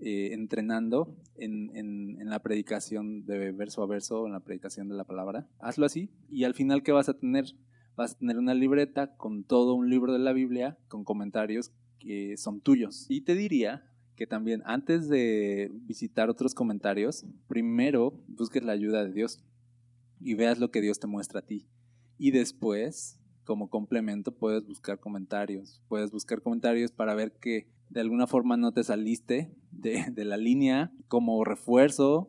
eh, 0.00 0.32
entrenando 0.32 1.16
en, 1.36 1.74
en, 1.74 2.28
la 2.28 2.40
predicación 2.40 3.24
de 3.24 3.52
verso 3.52 3.82
a 3.82 3.86
verso, 3.86 4.26
en 4.26 4.32
la 4.32 4.40
predicación 4.40 4.88
de 4.88 4.94
la 4.94 5.04
palabra. 5.04 5.48
Hazlo 5.58 5.86
así 5.86 6.10
y 6.28 6.44
al 6.44 6.54
final, 6.54 6.82
¿qué 6.82 6.92
vas 6.92 7.08
a 7.08 7.14
tener? 7.14 7.46
Vas 7.96 8.12
a 8.12 8.18
tener 8.18 8.38
una 8.38 8.54
libreta 8.54 9.16
con 9.16 9.42
todo 9.42 9.74
un 9.74 9.90
libro 9.90 10.12
de 10.12 10.20
la 10.20 10.32
Biblia, 10.32 10.78
con 10.88 11.04
comentarios 11.04 11.72
que 11.98 12.36
son 12.36 12.60
tuyos. 12.60 13.06
Y 13.08 13.22
te 13.22 13.34
diría 13.34 13.90
que 14.18 14.26
también 14.26 14.62
antes 14.66 15.08
de 15.08 15.70
visitar 15.72 16.28
otros 16.28 16.52
comentarios, 16.52 17.24
primero 17.46 18.20
busques 18.26 18.64
la 18.64 18.72
ayuda 18.72 19.04
de 19.04 19.12
Dios 19.12 19.38
y 20.20 20.34
veas 20.34 20.58
lo 20.58 20.72
que 20.72 20.80
Dios 20.80 20.98
te 20.98 21.06
muestra 21.06 21.38
a 21.38 21.46
ti. 21.46 21.68
Y 22.18 22.32
después, 22.32 23.20
como 23.44 23.70
complemento, 23.70 24.34
puedes 24.34 24.66
buscar 24.66 24.98
comentarios. 24.98 25.80
Puedes 25.86 26.10
buscar 26.10 26.42
comentarios 26.42 26.90
para 26.90 27.14
ver 27.14 27.30
que 27.30 27.68
de 27.90 28.00
alguna 28.00 28.26
forma 28.26 28.56
no 28.56 28.72
te 28.72 28.82
saliste 28.82 29.54
de, 29.70 30.06
de 30.10 30.24
la 30.24 30.36
línea 30.36 30.90
como 31.06 31.44
refuerzo, 31.44 32.28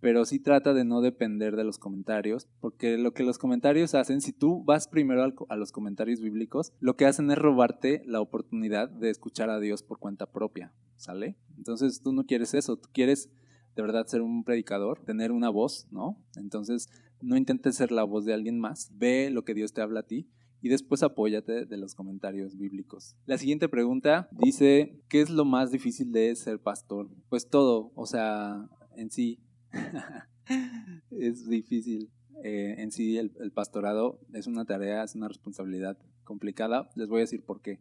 pero 0.00 0.24
sí 0.24 0.38
trata 0.38 0.74
de 0.74 0.84
no 0.84 1.00
depender 1.00 1.56
de 1.56 1.64
los 1.64 1.78
comentarios, 1.78 2.48
porque 2.60 2.98
lo 2.98 3.12
que 3.12 3.24
los 3.24 3.38
comentarios 3.38 3.94
hacen, 3.94 4.20
si 4.20 4.32
tú 4.32 4.62
vas 4.64 4.88
primero 4.88 5.22
a 5.48 5.56
los 5.56 5.72
comentarios 5.72 6.20
bíblicos, 6.20 6.72
lo 6.80 6.96
que 6.96 7.06
hacen 7.06 7.30
es 7.30 7.38
robarte 7.38 8.02
la 8.06 8.20
oportunidad 8.20 8.88
de 8.88 9.10
escuchar 9.10 9.50
a 9.50 9.60
Dios 9.60 9.82
por 9.82 9.98
cuenta 9.98 10.30
propia, 10.30 10.72
¿sale? 10.96 11.36
Entonces 11.56 12.02
tú 12.02 12.12
no 12.12 12.24
quieres 12.24 12.54
eso, 12.54 12.76
tú 12.76 12.88
quieres 12.92 13.30
de 13.74 13.82
verdad 13.82 14.06
ser 14.06 14.22
un 14.22 14.44
predicador, 14.44 15.04
tener 15.04 15.32
una 15.32 15.50
voz, 15.50 15.86
¿no? 15.90 16.22
Entonces 16.36 16.88
no 17.20 17.36
intentes 17.36 17.76
ser 17.76 17.92
la 17.92 18.04
voz 18.04 18.24
de 18.24 18.34
alguien 18.34 18.58
más, 18.58 18.90
ve 18.94 19.30
lo 19.30 19.44
que 19.44 19.54
Dios 19.54 19.72
te 19.72 19.82
habla 19.82 20.00
a 20.00 20.06
ti 20.06 20.28
y 20.62 20.68
después 20.68 21.02
apóyate 21.02 21.66
de 21.66 21.76
los 21.76 21.94
comentarios 21.94 22.56
bíblicos. 22.56 23.16
La 23.26 23.38
siguiente 23.38 23.68
pregunta 23.68 24.28
dice, 24.32 25.00
¿qué 25.08 25.20
es 25.20 25.30
lo 25.30 25.44
más 25.44 25.70
difícil 25.70 26.12
de 26.12 26.34
ser 26.34 26.60
pastor? 26.60 27.08
Pues 27.28 27.48
todo, 27.48 27.92
o 27.94 28.06
sea, 28.06 28.68
en 28.96 29.10
sí, 29.10 29.38
es 31.10 31.48
difícil. 31.48 32.10
Eh, 32.42 32.76
en 32.78 32.92
sí, 32.92 33.16
el, 33.18 33.30
pastorado 33.52 34.20
es 34.32 34.46
una 34.46 34.64
tarea, 34.64 35.02
es 35.02 35.14
una 35.14 35.28
responsabilidad 35.28 35.98
complicada. 36.24 36.90
Les 36.94 37.08
voy 37.08 37.18
a 37.18 37.20
decir 37.22 37.42
por 37.42 37.60
qué. 37.60 37.80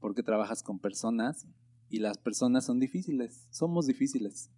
Porque 0.00 0.22
trabajas 0.22 0.62
con 0.62 0.78
personas 0.78 1.46
y 1.88 1.98
las 1.98 2.18
personas 2.18 2.64
son 2.64 2.80
difíciles, 2.80 3.46
somos 3.50 3.86
difíciles. 3.86 4.50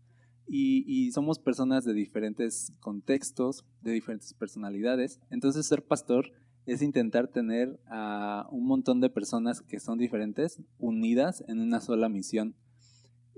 Y, 0.46 0.84
y, 0.86 1.10
somos 1.12 1.38
personas 1.38 1.84
de 1.84 1.94
diferentes 1.94 2.72
contextos, 2.80 3.64
de 3.82 3.92
diferentes 3.92 4.34
personalidades. 4.34 5.20
Entonces 5.30 5.66
ser 5.66 5.84
pastor 5.84 6.32
es 6.66 6.82
intentar 6.82 7.28
tener 7.28 7.78
a 7.86 8.46
un 8.50 8.66
montón 8.66 9.00
de 9.00 9.10
personas 9.10 9.60
que 9.60 9.80
son 9.80 9.98
diferentes 9.98 10.62
unidas 10.78 11.44
en 11.48 11.60
una 11.60 11.80
sola 11.80 12.08
misión, 12.08 12.54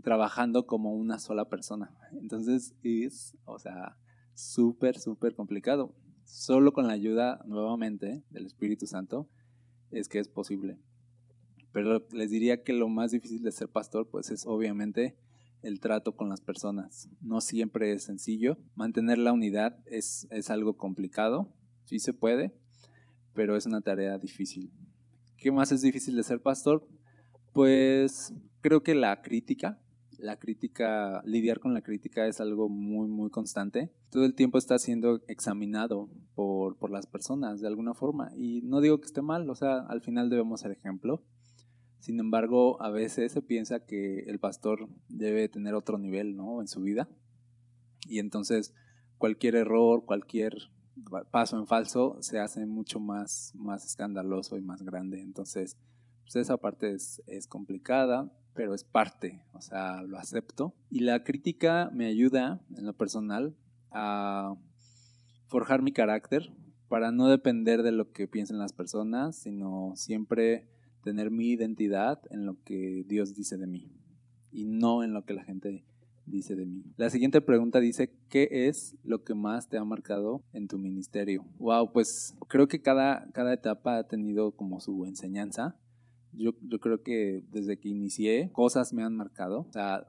trabajando 0.07 0.67
como 0.67 0.95
una 0.95 1.19
sola 1.19 1.49
persona. 1.49 1.91
Entonces 2.13 2.77
es, 2.85 3.37
o 3.45 3.59
sea, 3.59 3.97
súper, 4.35 5.01
súper 5.01 5.35
complicado. 5.35 5.97
Solo 6.25 6.73
con 6.73 6.87
la 6.87 6.93
ayuda 6.93 7.43
nuevamente 7.45 8.23
del 8.31 8.47
Espíritu 8.47 8.87
Santo 8.87 9.29
es 9.91 10.09
que 10.09 10.21
es 10.21 10.29
posible. 10.29 10.79
Pero 11.73 12.07
les 12.13 12.31
diría 12.31 12.63
que 12.63 12.73
lo 12.73 12.89
más 12.89 13.11
difícil 13.11 13.43
de 13.43 13.51
ser 13.51 13.69
pastor 13.69 14.09
pues 14.09 14.31
es 14.31 14.47
obviamente 14.47 15.19
el 15.63 15.81
trato 15.81 16.15
con 16.15 16.29
las 16.29 16.41
personas. 16.41 17.09
No 17.21 17.41
siempre 17.41 17.91
es 17.91 18.05
sencillo. 18.05 18.59
Mantener 18.77 19.19
la 19.19 19.33
unidad 19.33 19.81
es, 19.87 20.29
es 20.31 20.51
algo 20.51 20.77
complicado. 20.77 21.53
Sí 21.85 21.99
se 21.99 22.13
puede, 22.13 22.55
pero 23.35 23.57
es 23.57 23.67
una 23.67 23.81
tarea 23.81 24.19
difícil. 24.19 24.71
¿Qué 25.37 25.51
más 25.51 25.73
es 25.73 25.83
difícil 25.83 26.15
de 26.15 26.23
ser 26.23 26.41
pastor? 26.41 26.87
Pues 27.53 28.33
creo 28.61 28.85
que 28.85 28.95
la 28.95 29.21
crítica, 29.21 29.81
la 30.19 30.39
crítica, 30.39 31.23
lidiar 31.25 31.61
con 31.61 31.75
la 31.75 31.83
crítica 31.83 32.27
es 32.27 32.41
algo 32.41 32.69
muy, 32.69 33.09
muy 33.09 33.31
constante. 33.31 33.93
Todo 34.11 34.25
el 34.25 34.35
tiempo 34.35 34.59
está 34.59 34.79
siendo 34.79 35.23
examinado 35.29 36.11
por, 36.35 36.77
por 36.77 36.91
las 36.91 37.07
personas 37.07 37.61
de 37.61 37.67
alguna 37.67 37.95
forma. 37.95 38.31
Y 38.37 38.63
no 38.63 38.81
digo 38.81 38.99
que 39.01 39.07
esté 39.07 39.23
mal, 39.23 39.49
o 39.51 39.55
sea, 39.55 39.79
al 39.81 40.01
final 40.01 40.31
debemos 40.31 40.61
ser 40.61 40.73
ejemplo. 40.73 41.23
Sin 41.99 42.21
embargo, 42.21 42.81
a 42.83 42.91
veces 42.91 43.33
se 43.33 43.43
piensa 43.43 43.85
que 43.85 44.21
el 44.21 44.39
pastor 44.39 44.89
debe 45.09 45.49
tener 45.49 45.75
otro 45.75 45.99
nivel, 45.99 46.37
¿no? 46.37 46.61
En 46.61 46.69
su 46.69 46.81
vida. 46.83 47.09
Y 48.07 48.19
entonces 48.19 48.75
cualquier 49.19 49.57
error, 49.57 50.05
cualquier 50.05 50.55
paso 51.31 51.59
en 51.59 51.67
falso 51.67 52.17
se 52.21 52.39
hace 52.39 52.67
mucho 52.67 53.01
más, 53.01 53.53
más 53.55 53.85
escandaloso 53.85 54.57
y 54.57 54.63
más 54.63 54.83
grande. 54.83 55.21
Entonces, 55.21 55.77
pues 56.23 56.37
esa 56.37 56.57
parte 56.57 56.93
es, 56.93 57.23
es 57.27 57.47
complicada, 57.47 58.33
pero 58.57 58.75
es 58.75 58.83
parte, 58.83 59.43
o 59.53 59.61
sea, 59.61 60.03
lo 60.03 60.19
acepto. 60.19 60.75
Y 60.91 61.01
la 61.01 61.23
crítica 61.23 61.91
me 61.93 62.07
ayuda, 62.07 62.61
en 62.77 62.87
lo 62.87 62.95
personal, 62.95 63.55
a 63.93 64.57
forjar 65.47 65.83
mi 65.83 65.93
carácter 65.93 66.53
para 66.89 67.13
no 67.13 67.29
depender 67.29 67.83
de 67.83 67.93
lo 67.93 68.13
que 68.13 68.27
piensen 68.27 68.59
las 68.59 68.73
personas, 68.73 69.37
sino 69.37 69.93
siempre 69.95 70.67
tener 71.03 71.31
mi 71.31 71.51
identidad 71.51 72.21
en 72.31 72.47
lo 72.47 72.63
que 72.65 73.05
Dios 73.07 73.35
dice 73.35 73.57
de 73.57 73.67
mí 73.67 73.93
y 74.51 74.65
no 74.65 75.05
en 75.05 75.13
lo 75.13 75.25
que 75.25 75.35
la 75.35 75.45
gente 75.45 75.85
dice 76.27 76.57
de 76.57 76.67
mí. 76.67 76.83
La 76.97 77.11
siguiente 77.11 77.41
pregunta 77.41 77.79
dice, 77.79 78.11
¿qué 78.29 78.49
es 78.51 78.97
lo 79.05 79.23
que 79.23 79.35
más 79.35 79.69
te 79.69 79.79
ha 79.79 79.85
marcado 79.85 80.43
en 80.53 80.67
tu 80.67 80.79
ministerio? 80.79 81.45
Wow, 81.59 81.93
pues 81.93 82.35
creo 82.49 82.67
que 82.67 82.83
cada, 82.83 83.31
cada 83.33 83.55
etapa 83.55 83.99
ha 83.99 84.09
tenido 84.09 84.53
como 84.53 84.81
su 84.81 85.07
enseñanza. 85.07 85.77
Yo, 86.37 86.53
yo 86.63 86.79
creo 86.81 87.03
que 87.03 87.43
desde 87.51 87.79
que 87.79 87.89
inicié 87.89 88.51
cosas 88.53 88.93
me 88.93 89.03
han 89.03 89.17
marcado. 89.17 89.61
O 89.69 89.73
sea, 89.73 90.07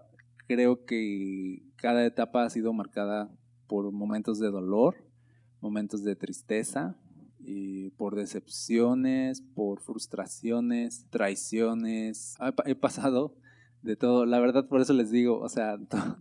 creo 0.48 0.86
que 0.86 1.63
cada 1.77 2.05
etapa 2.05 2.43
ha 2.43 2.50
sido 2.50 2.74
marcada 2.74 3.29
por 3.67 3.91
momentos 3.91 4.39
de 4.39 4.50
dolor, 4.50 4.96
momentos 5.62 6.03
de 6.03 6.15
tristeza, 6.15 6.98
y 7.39 7.91
por 7.91 8.15
decepciones, 8.15 9.41
por 9.41 9.79
frustraciones, 9.79 11.05
traiciones. 11.10 12.36
He 12.65 12.75
pasado 12.75 13.36
de 13.81 13.96
todo. 13.96 14.25
La 14.25 14.39
verdad, 14.39 14.67
por 14.67 14.81
eso 14.81 14.93
les 14.93 15.12
digo, 15.12 15.39
o 15.39 15.48
sea, 15.48 15.77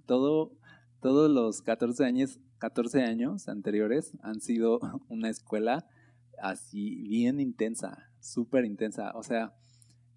todo, 0.06 0.52
todos 1.00 1.28
los 1.28 1.62
14 1.62 2.04
años, 2.04 2.38
14 2.58 3.02
años 3.02 3.48
anteriores 3.48 4.12
han 4.22 4.40
sido 4.40 4.78
una 5.08 5.28
escuela 5.28 5.86
así 6.40 6.94
bien 7.02 7.40
intensa, 7.40 8.08
súper 8.20 8.64
intensa. 8.64 9.10
O 9.16 9.25
sea, 9.25 9.52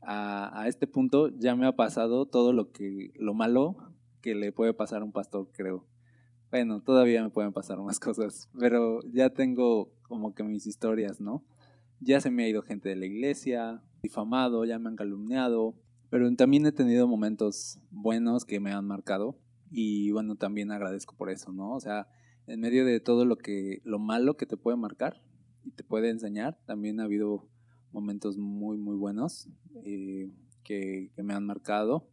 a, 0.01 0.61
a, 0.61 0.67
este 0.67 0.87
punto 0.87 1.29
ya 1.37 1.55
me 1.55 1.67
ha 1.67 1.75
pasado 1.75 2.25
todo 2.25 2.53
lo 2.53 2.71
que, 2.71 3.11
lo 3.15 3.33
malo 3.33 3.77
que 4.21 4.35
le 4.35 4.51
puede 4.51 4.73
pasar 4.73 5.01
a 5.01 5.05
un 5.05 5.11
pastor, 5.11 5.49
creo. 5.51 5.85
Bueno, 6.51 6.81
todavía 6.81 7.23
me 7.23 7.29
pueden 7.29 7.53
pasar 7.53 7.79
más 7.79 7.99
cosas, 7.99 8.49
pero 8.57 9.01
ya 9.11 9.29
tengo 9.29 9.91
como 10.03 10.33
que 10.33 10.43
mis 10.43 10.65
historias, 10.67 11.21
¿no? 11.21 11.43
Ya 11.99 12.21
se 12.21 12.31
me 12.31 12.43
ha 12.43 12.49
ido 12.49 12.61
gente 12.61 12.89
de 12.89 12.95
la 12.95 13.05
iglesia, 13.05 13.83
difamado, 14.01 14.65
ya 14.65 14.79
me 14.79 14.89
han 14.89 14.95
calumniado, 14.95 15.75
pero 16.09 16.33
también 16.35 16.65
he 16.65 16.71
tenido 16.71 17.07
momentos 17.07 17.79
buenos 17.91 18.45
que 18.45 18.59
me 18.59 18.71
han 18.71 18.85
marcado 18.85 19.37
y 19.69 20.11
bueno, 20.11 20.35
también 20.35 20.71
agradezco 20.71 21.15
por 21.15 21.29
eso, 21.29 21.51
¿no? 21.51 21.73
O 21.73 21.79
sea, 21.79 22.07
en 22.47 22.61
medio 22.61 22.85
de 22.85 22.99
todo 22.99 23.25
lo 23.25 23.37
que 23.37 23.81
lo 23.83 23.99
malo 23.99 24.37
que 24.37 24.45
te 24.45 24.57
puede 24.57 24.77
marcar 24.77 25.21
y 25.63 25.71
te 25.71 25.83
puede 25.83 26.09
enseñar, 26.09 26.57
también 26.65 26.99
ha 26.99 27.03
habido 27.03 27.48
momentos 27.91 28.37
muy 28.37 28.77
muy 28.77 28.95
buenos 28.95 29.49
eh, 29.83 30.31
que, 30.63 31.11
me 31.17 31.33
han 31.33 31.45
marcado, 31.45 32.07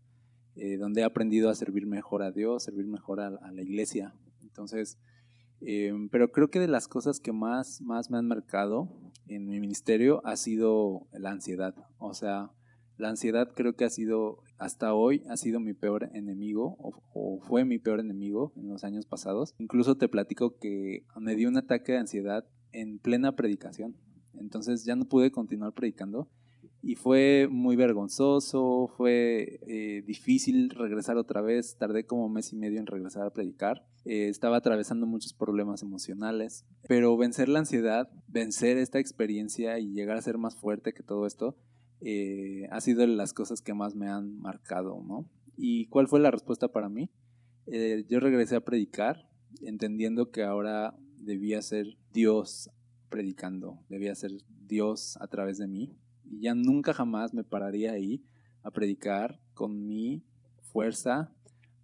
eh, 0.55 0.77
donde 0.79 1.03
he 1.03 1.05
aprendido 1.05 1.51
a 1.51 1.55
servir 1.55 1.87
mejor 1.87 2.23
a 2.23 2.33
Dios, 2.33 2.63
servir 2.63 2.87
mejor 2.87 3.21
a, 3.21 3.31
la 3.31 3.63
iglesia. 3.63 4.15
Entonces, 4.43 4.99
eh, 5.61 5.93
pero 6.11 6.33
creo 6.33 6.49
que 6.49 6.61
de 6.61 6.69
las 6.69 6.89
cosas 6.89 7.21
que 7.21 7.33
más, 7.33 7.83
más 7.83 8.11
me 8.11 8.19
han 8.19 8.27
marcado 8.27 8.89
en 9.27 9.47
mi 9.47 9.61
ministerio 9.61 10.23
ha 10.25 10.37
sido 10.37 11.07
la 11.13 11.31
ansiedad. 11.31 11.75
O 11.99 12.15
sea, 12.15 12.51
la 12.97 13.11
ansiedad 13.11 13.53
creo 13.55 13.75
que 13.77 13.85
ha 13.85 13.91
sido, 13.91 14.43
hasta 14.59 14.95
hoy, 14.95 15.23
ha 15.29 15.37
sido 15.37 15.61
mi 15.61 15.75
peor 15.75 16.11
enemigo 16.15 16.77
o, 16.79 17.41
fue 17.41 17.65
mi 17.65 17.79
peor 17.79 18.01
enemigo 18.01 18.53
en 18.57 18.69
los 18.69 18.85
años 18.85 19.07
pasados. 19.07 19.55
Incluso 19.59 19.97
te 19.97 20.09
platico 20.09 20.57
que 20.59 21.05
me 21.17 21.37
dio 21.37 21.49
un 21.49 21.59
ataque 21.59 21.93
de 21.93 21.99
ansiedad 21.99 22.47
en 22.73 22.99
plena 22.99 23.37
predicación. 23.37 23.97
Entonces 24.41 24.85
ya 24.85 24.97
no 24.97 25.05
pude 25.05 25.31
continuar 25.31 25.73
predicando 25.73 26.29
y 26.87 26.95
fue 26.95 27.49
muy 27.51 27.75
vergonzoso, 27.75 28.87
fue 28.97 29.59
eh, 29.67 30.05
difícil 30.07 30.71
regresar 30.71 31.17
otra 31.17 31.41
vez, 31.41 31.77
tardé 31.77 32.07
como 32.07 32.29
mes 32.29 32.53
y 32.53 32.57
medio 32.57 32.79
en 32.79 32.87
regresar 32.87 33.27
a 33.27 33.33
predicar, 33.33 33.85
eh, 34.05 34.29
estaba 34.29 34.59
atravesando 34.59 35.05
muchos 35.05 35.33
problemas 35.33 35.83
emocionales, 35.83 36.65
pero 36.87 37.17
vencer 37.17 37.49
la 37.49 37.59
ansiedad, 37.59 38.09
vencer 38.29 38.77
esta 38.77 39.01
experiencia 39.01 39.81
y 39.81 39.95
llegar 39.95 40.17
a 40.17 40.23
ser 40.23 40.39
más 40.39 40.55
fuerte 40.55 40.93
que 40.93 41.03
todo 41.03 41.27
esto, 41.27 41.57
eh, 42.03 42.69
ha 42.71 42.81
sido 42.81 43.01
de 43.01 43.09
las 43.09 43.33
cosas 43.33 43.63
que 43.63 43.75
más 43.75 43.97
me 43.97 44.09
han 44.09 44.39
marcado, 44.39 45.03
¿no? 45.03 45.29
¿Y 45.57 45.87
cuál 45.87 46.07
fue 46.07 46.21
la 46.21 46.31
respuesta 46.31 46.69
para 46.69 46.89
mí? 46.89 47.11
yo 48.09 48.21
regresé 48.21 48.55
a 48.55 48.61
predicar, 48.61 49.29
entendiendo 49.61 50.31
que 50.31 50.45
ahora 50.45 50.95
debía 51.19 51.61
ser 51.63 51.99
Dios 52.13 52.71
predicando, 53.09 53.79
debía 53.89 54.15
ser 54.15 54.33
Dios 54.67 55.17
a 55.21 55.27
través 55.27 55.59
de 55.59 55.69
mí 55.69 55.97
y 56.25 56.41
ya 56.41 56.55
nunca 56.55 56.93
jamás 56.93 57.33
me 57.33 57.45
pararía 57.45 57.93
ahí 57.93 58.25
a 58.63 58.71
predicar 58.71 59.41
con 59.55 59.87
mi 59.87 60.25
fuerza 60.61 61.33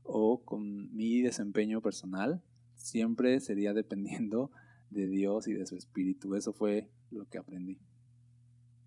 o 0.03 0.43
con 0.45 0.95
mi 0.95 1.23
desempeño 1.23 1.81
personal. 1.81 2.43
Siempre 2.75 3.41
sería 3.41 3.73
dependiendo 3.75 4.51
de 4.91 5.07
Dios 5.07 5.49
y 5.49 5.55
de 5.55 5.67
su 5.67 5.77
espíritu. 5.77 6.35
Eso 6.35 6.53
fue 6.53 6.91
lo 7.11 7.29
que 7.29 7.39
aprendí. 7.39 7.79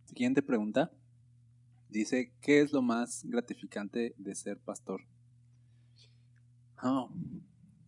Siguiente 0.05 0.41
pregunta. 0.41 0.91
Dice, 1.89 2.33
¿qué 2.41 2.59
es 2.59 2.73
lo 2.73 2.81
más 2.81 3.23
gratificante 3.25 4.13
de 4.17 4.35
ser 4.35 4.59
pastor? 4.59 5.01
Oh, 6.83 7.09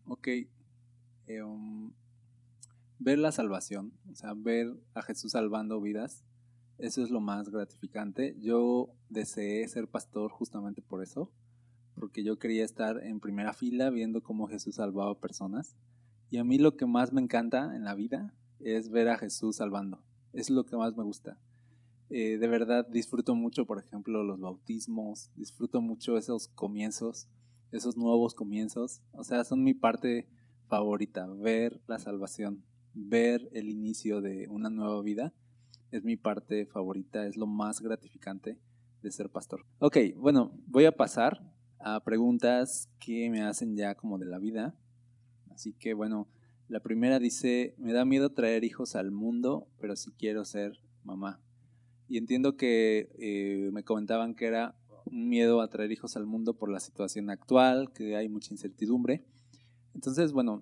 ok. 0.06 0.27
Eh, 1.27 1.44
um, 1.44 1.92
ver 3.00 3.20
la 3.20 3.32
salvación, 3.32 3.94
o 4.10 4.16
sea, 4.16 4.34
ver 4.34 4.75
a 4.94 5.01
Jesús 5.01 5.34
salvando 5.34 5.80
vidas 5.82 6.24
eso 6.77 7.01
es 7.01 7.10
lo 7.10 7.20
más 7.20 7.50
gratificante. 7.50 8.36
Yo 8.39 8.89
deseé 9.10 9.68
ser 9.68 9.88
pastor 9.88 10.32
justamente 10.32 10.82
por 10.82 11.01
eso, 11.01 11.32
porque 11.96 12.24
yo 12.24 12.38
quería 12.38 12.63
estar 12.63 13.04
en 13.04 13.20
primera 13.20 13.54
fila 13.54 13.89
viendo 13.89 14.22
cómo 14.22 14.48
Jesús 14.48 14.75
salvaba 14.75 15.20
personas. 15.20 15.75
Y 16.30 16.38
a 16.38 16.44
mí 16.44 16.60
lo 16.60 16.77
que 16.77 16.86
más 16.86 17.13
me 17.13 17.22
encanta 17.22 17.75
en 17.75 17.84
la 17.84 17.96
vida 17.96 18.34
es 18.60 18.89
ver 18.89 19.10
a 19.10 19.18
Jesús 19.18 19.56
salvando. 19.56 20.04
Es 20.34 20.51
lo 20.51 20.66
que 20.66 20.77
más 20.77 20.96
me 20.96 21.04
gusta. 21.04 21.39
Eh, 22.10 22.38
de 22.38 22.48
verdad 22.48 22.88
disfruto 22.88 23.34
mucho, 23.34 23.66
por 23.66 23.80
ejemplo, 23.80 24.24
los 24.24 24.39
bautismos, 24.39 25.32
disfruto 25.36 25.82
mucho 25.82 26.16
esos 26.16 26.48
comienzos, 26.50 27.27
esos 27.72 27.98
nuevos 27.98 28.36
comienzos. 28.36 29.01
O 29.13 29.24
sea, 29.24 29.44
son 29.44 29.63
mi 29.63 29.74
parte 29.74 30.27
favorita, 30.68 31.25
ver 31.25 31.82
la 31.88 31.98
salvación, 31.98 32.63
ver 32.94 33.50
el 33.53 33.70
inicio 33.70 34.22
de 34.22 34.48
una 34.50 34.70
nueva 34.70 35.01
vida 35.01 35.34
es 35.91 36.03
mi 36.03 36.17
parte 36.17 36.65
favorita, 36.65 37.25
es 37.25 37.38
lo 37.38 37.48
más 37.48 37.82
gratificante 37.82 38.58
de 39.01 39.12
ser 39.12 39.29
pastor. 39.29 39.65
Ok, 39.79 39.98
bueno, 40.15 40.51
voy 40.67 40.86
a 40.86 40.91
pasar 40.91 41.53
a 41.79 42.03
preguntas 42.03 42.89
que 43.00 43.29
me 43.29 43.41
hacen 43.44 43.75
ya 43.75 43.96
como 43.96 44.17
de 44.17 44.25
la 44.25 44.39
vida. 44.39 44.75
Así 45.50 45.74
que 45.74 45.94
bueno, 45.94 46.27
la 46.67 46.82
primera 46.82 47.20
dice, 47.20 47.75
me 47.77 47.94
da 47.94 48.03
miedo 48.03 48.32
traer 48.32 48.63
hijos 48.63 48.96
al 48.96 49.12
mundo, 49.12 49.67
pero 49.79 49.96
sí 49.96 50.12
quiero 50.17 50.44
ser 50.44 50.79
mamá. 51.03 51.39
Y 52.10 52.17
entiendo 52.17 52.58
que 52.58 53.10
eh, 53.17 53.70
me 53.72 53.84
comentaban 53.84 54.36
que 54.36 54.48
era 54.48 54.75
un 55.06 55.29
miedo 55.29 55.62
a 55.62 55.70
traer 55.70 55.91
hijos 55.91 56.17
al 56.17 56.25
mundo 56.25 56.58
por 56.58 56.70
la 56.70 56.79
situación 56.79 57.29
actual, 57.29 57.91
que 57.94 58.15
hay 58.15 58.27
mucha 58.27 58.53
incertidumbre. 58.53 59.24
Entonces, 59.94 60.32
bueno, 60.32 60.62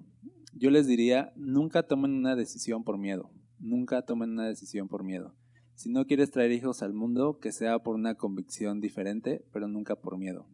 yo 0.56 0.72
les 0.72 0.88
diría, 0.88 1.34
nunca 1.36 1.84
tomen 1.84 2.14
una 2.14 2.36
decisión 2.36 2.84
por 2.84 2.98
miedo. 2.98 3.30
Nunca 3.60 4.04
tomen 4.04 4.32
una 4.32 4.48
decisión 4.48 4.88
por 4.88 5.04
miedo. 5.04 5.36
Si 5.76 5.90
no 5.90 6.06
quieres 6.06 6.32
traer 6.32 6.54
hijos 6.54 6.82
al 6.82 6.94
mundo, 6.94 7.40
que 7.40 7.52
sea 7.52 7.80
por 7.80 7.96
una 7.96 8.16
convicción 8.16 8.80
diferente, 8.80 9.46
pero 9.52 9.68
nunca 9.68 9.98
por 9.98 10.18
miedo. 10.18 10.48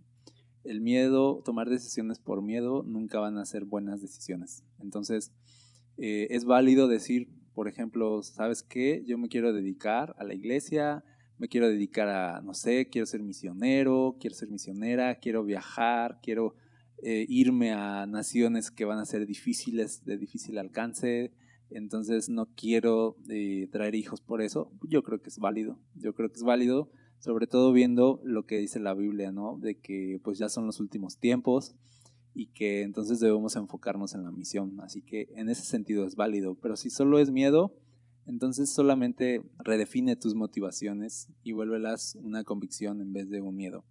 El 0.63 0.81
miedo, 0.81 1.43
tomar 1.45 1.69
decisiones 1.69 2.17
por 2.17 2.41
miedo, 2.41 2.83
nunca 2.83 3.19
van 3.19 3.37
a 3.37 3.45
ser 3.45 3.65
buenas 3.65 4.01
decisiones. 4.01 4.63
Entonces, 4.79 5.31
eh, 5.97 6.27
es 6.31 6.45
válido 6.45 6.87
decir, 6.87 7.29
por 7.53 7.67
ejemplo, 7.67 8.23
¿sabes 8.23 8.63
qué? 8.63 9.03
Yo 9.05 9.19
me 9.19 9.27
quiero 9.27 9.53
dedicar 9.53 10.15
a 10.17 10.23
la 10.23 10.33
iglesia, 10.33 11.03
me 11.37 11.47
quiero 11.47 11.67
dedicar 11.67 12.07
a, 12.07 12.41
no 12.41 12.55
sé, 12.55 12.89
quiero 12.89 13.05
ser 13.05 13.21
misionero, 13.21 14.17
quiero 14.19 14.35
ser 14.35 14.49
misionera, 14.49 15.15
quiero 15.15 15.43
viajar, 15.43 16.19
quiero 16.23 16.55
eh, 17.03 17.25
irme 17.27 17.71
a 17.71 18.05
naciones 18.05 18.71
que 18.71 18.85
van 18.85 18.99
a 18.99 19.05
ser 19.05 19.25
difíciles, 19.25 20.03
de 20.05 20.17
difícil 20.17 20.57
alcance, 20.57 21.31
entonces 21.69 22.29
no 22.29 22.47
quiero 22.55 23.17
eh, 23.29 23.67
traer 23.71 23.95
hijos 23.95 24.21
por 24.21 24.41
eso, 24.41 24.71
yo 24.83 25.03
creo 25.03 25.21
que 25.21 25.29
es 25.29 25.39
válido, 25.39 25.79
yo 25.95 26.13
creo 26.13 26.29
que 26.29 26.37
es 26.37 26.43
válido, 26.43 26.91
sobre 27.19 27.47
todo 27.47 27.71
viendo 27.71 28.19
lo 28.23 28.45
que 28.45 28.57
dice 28.57 28.79
la 28.79 28.93
Biblia, 28.93 29.31
¿no? 29.31 29.57
De 29.57 29.79
que 29.79 30.19
pues 30.23 30.37
ya 30.37 30.49
son 30.49 30.65
los 30.65 30.79
últimos 30.79 31.17
tiempos 31.17 31.75
y 32.33 32.47
que 32.47 32.81
entonces 32.81 33.19
debemos 33.19 33.55
enfocarnos 33.55 34.15
en 34.15 34.23
la 34.23 34.31
misión, 34.31 34.79
así 34.81 35.01
que 35.01 35.29
en 35.35 35.49
ese 35.49 35.63
sentido 35.63 36.05
es 36.05 36.15
válido, 36.15 36.55
pero 36.55 36.75
si 36.75 36.89
solo 36.89 37.19
es 37.19 37.31
miedo, 37.31 37.73
entonces 38.25 38.69
solamente 38.69 39.41
redefine 39.59 40.15
tus 40.15 40.35
motivaciones 40.35 41.29
y 41.43 41.53
vuélvelas 41.53 42.15
una 42.21 42.43
convicción 42.43 43.01
en 43.01 43.13
vez 43.13 43.29
de 43.29 43.41
un 43.41 43.55
miedo. 43.55 43.83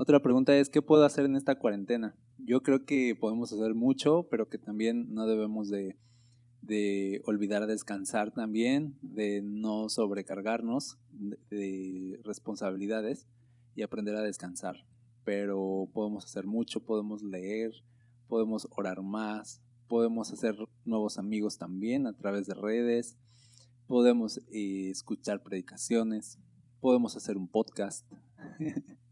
Otra 0.00 0.22
pregunta 0.22 0.56
es, 0.56 0.70
¿qué 0.70 0.80
puedo 0.80 1.04
hacer 1.04 1.24
en 1.24 1.34
esta 1.34 1.58
cuarentena? 1.58 2.14
Yo 2.38 2.62
creo 2.62 2.84
que 2.84 3.16
podemos 3.16 3.52
hacer 3.52 3.74
mucho, 3.74 4.28
pero 4.30 4.48
que 4.48 4.56
también 4.56 5.12
no 5.12 5.26
debemos 5.26 5.70
de 5.70 5.96
olvidar 7.24 7.66
descansar 7.66 8.30
también, 8.30 8.96
de 9.02 9.42
no 9.42 9.88
sobrecargarnos 9.88 10.98
de, 11.50 12.20
responsabilidades 12.22 13.26
y 13.74 13.82
aprender 13.82 14.14
a 14.14 14.22
descansar. 14.22 14.86
Pero 15.24 15.88
podemos 15.92 16.24
hacer 16.24 16.46
mucho, 16.46 16.78
podemos 16.78 17.24
leer, 17.24 17.72
podemos 18.28 18.68
orar 18.70 19.02
más, 19.02 19.60
podemos 19.88 20.32
hacer 20.32 20.54
nuevos 20.84 21.18
amigos 21.18 21.58
también 21.58 22.06
a 22.06 22.12
través 22.12 22.46
de 22.46 22.54
redes, 22.54 23.16
podemos 23.88 24.38
eh, 24.52 24.90
escuchar 24.90 25.42
predicaciones, 25.42 26.38
podemos 26.78 27.16
hacer 27.16 27.36
un 27.36 27.48
podcast. 27.48 28.06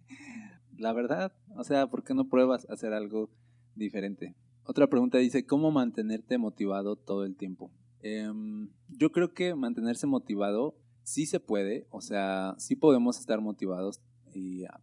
La 0.79 0.93
verdad, 0.93 1.33
o 1.57 1.65
sea, 1.65 1.87
¿por 1.87 2.05
qué 2.05 2.15
no 2.15 2.29
pruebas 2.29 2.67
hacer 2.69 2.93
algo 2.93 3.31
diferente? 3.75 4.35
Otra 4.65 4.89
pregunta 4.89 5.19
dice, 5.19 5.47
¿cómo 5.47 5.71
mantenerte 5.71 6.39
motivado 6.39 6.97
todo 6.97 7.25
el 7.25 7.37
tiempo? 7.37 7.71
Em, 8.01 8.69
yo 8.89 9.11
creo 9.11 9.33
que 9.33 9.55
mantenerse 9.55 10.07
motivado 10.07 10.77
sí 11.03 11.25
se 11.27 11.41
puede, 11.41 11.87
o 11.91 12.01
sea, 12.01 12.55
sí 12.59 12.77
podemos 12.77 13.19
estar 13.19 13.41
motivados, 13.41 14.01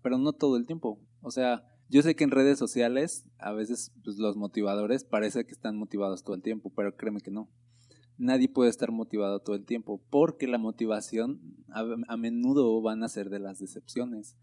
pero 0.02 0.18
no 0.18 0.34
todo 0.34 0.58
el 0.58 0.66
tiempo. 0.66 1.00
O 1.22 1.30
sea, 1.30 1.64
yo 1.90 2.02
sé 2.02 2.16
que 2.16 2.24
en 2.24 2.32
redes 2.32 2.58
sociales 2.58 3.30
a 3.38 3.52
veces 3.52 3.92
pues, 4.04 4.18
los 4.18 4.36
motivadores 4.36 5.04
parece 5.04 5.46
que 5.46 5.52
están 5.52 5.78
motivados 5.78 6.24
todo 6.24 6.36
el 6.36 6.42
tiempo, 6.42 6.72
pero 6.76 6.96
créeme 6.96 7.22
que 7.22 7.30
no. 7.30 7.50
Nadie 8.18 8.48
puede 8.48 8.70
estar 8.70 8.92
motivado 8.92 9.42
todo 9.42 9.56
el 9.56 9.66
tiempo 9.66 10.02
porque 10.10 10.48
la 10.48 10.58
motivación 10.58 11.40
a, 11.70 11.86
a 12.08 12.18
menudo 12.18 12.82
van 12.82 13.04
a 13.04 13.10
ser 13.10 13.30
de 13.30 13.40
las 13.40 13.60
decepciones 13.60 14.38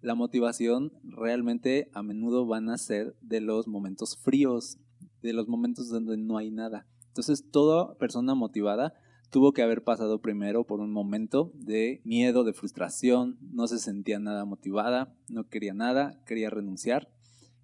la 0.00 0.14
motivación 0.14 0.92
realmente 1.02 1.90
a 1.92 2.02
menudo 2.02 2.46
van 2.46 2.68
a 2.68 2.78
ser 2.78 3.16
de 3.20 3.40
los 3.40 3.66
momentos 3.66 4.16
fríos, 4.16 4.78
de 5.22 5.32
los 5.32 5.48
momentos 5.48 5.88
donde 5.88 6.16
no 6.16 6.38
hay 6.38 6.50
nada. 6.50 6.86
Entonces, 7.08 7.50
toda 7.50 7.96
persona 7.96 8.34
motivada 8.34 8.94
tuvo 9.30 9.52
que 9.52 9.62
haber 9.62 9.82
pasado 9.82 10.20
primero 10.20 10.64
por 10.64 10.80
un 10.80 10.92
momento 10.92 11.50
de 11.54 12.00
miedo, 12.04 12.44
de 12.44 12.52
frustración, 12.52 13.38
no 13.40 13.66
se 13.66 13.78
sentía 13.78 14.18
nada 14.18 14.44
motivada, 14.44 15.14
no 15.28 15.48
quería 15.48 15.74
nada, 15.74 16.22
quería 16.26 16.50
renunciar 16.50 17.10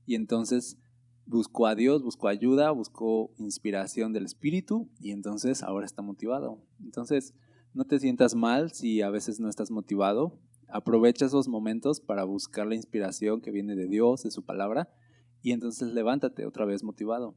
y 0.07 0.15
entonces 0.15 0.79
buscó 1.27 1.67
a 1.67 1.75
Dios, 1.75 2.03
buscó 2.03 2.29
ayuda, 2.29 2.71
buscó 2.71 3.33
inspiración 3.39 4.13
del 4.13 4.25
Espíritu 4.25 4.89
y 5.01 5.13
entonces 5.13 5.63
ahora 5.63 5.87
está 5.87 6.03
motivado. 6.03 6.59
Entonces, 6.83 7.35
no 7.75 7.85
te 7.85 7.99
sientas 7.99 8.35
mal 8.35 8.73
si 8.73 9.01
a 9.03 9.11
veces 9.11 9.41
no 9.41 9.49
estás 9.49 9.71
motivado, 9.71 10.39
aprovecha 10.73 11.27
esos 11.27 11.49
momentos 11.49 12.01
para 12.01 12.25
buscar 12.25 12.67
la 12.67 12.75
inspiración 12.75 13.41
que 13.41 13.51
viene 13.51 13.77
de 13.77 13.87
Dios, 13.87 14.23
de 14.23 14.31
su 14.31 14.45
palabra 14.45 14.89
y 15.43 15.53
entonces 15.53 15.93
levántate 15.93 16.47
otra 16.47 16.65
vez 16.65 16.83
motivado. 16.83 17.35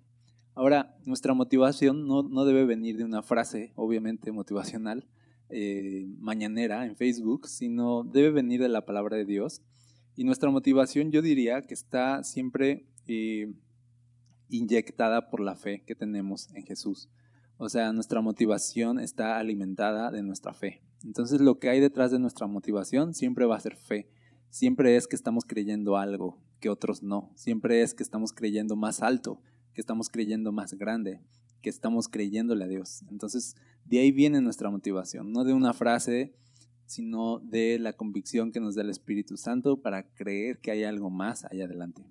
Ahora, 0.54 0.96
nuestra 1.06 1.34
motivación 1.34 2.08
no, 2.08 2.24
no 2.24 2.46
debe 2.46 2.66
venir 2.66 2.98
de 2.98 3.04
una 3.04 3.24
frase, 3.24 3.74
obviamente 3.76 4.32
motivacional, 4.32 5.06
eh, 5.50 6.08
mañanera 6.20 6.86
en 6.86 6.96
Facebook, 6.96 7.48
sino 7.48 8.04
debe 8.04 8.32
venir 8.32 8.62
de 8.62 8.70
la 8.70 8.86
palabra 8.86 9.18
de 9.18 9.26
Dios. 9.26 9.62
Y 10.16 10.24
nuestra 10.24 10.50
motivación 10.50 11.12
yo 11.12 11.22
diría 11.22 11.62
que 11.62 11.74
está 11.74 12.24
siempre 12.24 12.88
eh, 13.08 13.54
inyectada 14.50 15.30
por 15.30 15.42
la 15.42 15.56
fe 15.56 15.84
que 15.86 15.96
tenemos 15.96 16.50
en 16.54 16.64
Jesús. 16.64 17.10
O 17.58 17.70
sea, 17.70 17.94
nuestra 17.94 18.22
motivación 18.22 19.00
está 19.00 19.38
alimentada 19.38 20.12
de 20.12 20.24
nuestra 20.24 20.54
fe. 20.54 20.82
Entonces 21.04 21.40
lo 21.40 21.60
que 21.60 21.70
hay 21.70 21.80
detrás 21.80 22.12
de 22.12 22.20
nuestra 22.20 22.48
motivación 22.48 23.14
siempre 23.14 23.46
va 23.46 23.56
a 23.56 23.62
ser 23.62 23.76
fe. 23.76 24.10
Siempre 24.50 24.96
es 24.96 25.08
que 25.08 25.16
estamos 25.16 25.46
creyendo 25.46 25.98
algo, 25.98 26.42
que 26.60 26.70
otros 26.70 27.04
no. 27.04 27.32
Siempre 27.36 27.82
es 27.82 27.94
que 27.94 28.04
estamos 28.04 28.34
creyendo 28.34 28.76
más 28.76 29.02
alto, 29.02 29.42
que 29.74 29.82
estamos 29.82 30.10
creyendo 30.10 30.52
más 30.52 30.74
grande, 30.74 31.22
que 31.62 31.70
estamos 31.70 32.08
creyéndole 32.08 32.66
a 32.66 32.68
Dios. 32.68 33.04
Entonces, 33.10 33.56
de 33.86 34.00
ahí 34.00 34.12
viene 34.12 34.42
nuestra 34.42 34.70
motivación, 34.70 35.32
no 35.32 35.44
de 35.44 35.54
una 35.54 35.74
frase 35.74 36.36
sino 36.86 37.40
de 37.40 37.80
la 37.80 37.94
convicción 37.94 38.52
que 38.52 38.60
nos 38.60 38.76
da 38.76 38.84
el 38.84 38.90
Espíritu 38.90 39.38
Santo 39.38 39.82
para 39.82 40.04
creer 40.14 40.60
que 40.60 40.72
hay 40.72 40.84
algo 40.84 41.10
más 41.10 41.46
allá 41.46 41.66
adelante. 41.66 42.06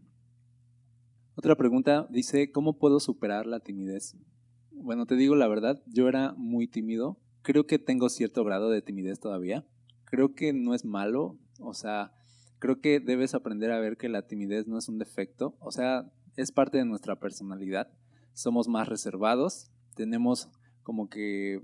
Otra 1.37 1.57
pregunta 1.57 2.07
dice, 2.11 2.50
¿cómo 2.50 2.78
puedo 2.78 3.00
superar 3.00 3.46
la 3.46 3.61
timidez? 3.61 4.16
Bueno, 4.85 5.07
te 5.07 5.16
digo 5.16 5.35
la 5.35 5.49
verdad, 5.49 5.83
yo 5.87 6.09
era 6.11 6.35
muy 6.37 6.68
tímido. 6.68 7.18
Creo 7.40 7.66
que 7.66 7.79
tengo 7.79 8.11
cierto 8.11 8.44
grado 8.44 8.68
de 8.68 8.83
timidez 8.83 9.18
todavía. 9.18 9.64
Creo 10.05 10.35
que 10.35 10.53
no 10.53 10.75
es 10.75 10.85
malo. 10.85 11.38
O 11.59 11.73
sea, 11.73 12.12
creo 12.59 12.83
que 12.83 13.01
debes 13.01 13.33
aprender 13.33 13.70
a 13.70 13.81
ver 13.81 13.97
que 13.97 14.11
la 14.11 14.27
timidez 14.27 14.66
no 14.66 14.77
es 14.77 14.90
un 14.90 14.99
defecto. 14.99 15.57
O 15.59 15.70
sea, 15.70 16.12
es 16.37 16.53
parte 16.53 16.77
de 16.77 16.85
nuestra 16.85 17.18
personalidad. 17.18 17.88
Somos 18.35 18.68
más 18.68 18.87
reservados. 18.87 19.70
Tenemos 19.94 20.51
como 20.83 21.09
que 21.09 21.62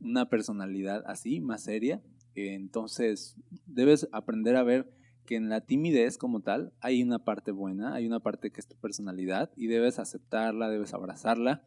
una 0.00 0.28
personalidad 0.28 1.04
así, 1.06 1.40
más 1.40 1.62
seria. 1.62 2.02
Entonces, 2.34 3.36
debes 3.66 4.08
aprender 4.10 4.56
a 4.56 4.64
ver 4.64 4.92
que 5.26 5.36
en 5.36 5.48
la 5.48 5.60
timidez 5.60 6.18
como 6.18 6.40
tal 6.40 6.72
hay 6.80 7.04
una 7.04 7.20
parte 7.20 7.52
buena, 7.52 7.94
hay 7.94 8.04
una 8.04 8.18
parte 8.18 8.50
que 8.50 8.60
es 8.60 8.66
tu 8.66 8.74
personalidad 8.74 9.52
y 9.54 9.68
debes 9.68 10.00
aceptarla, 10.00 10.68
debes 10.68 10.92
abrazarla, 10.92 11.62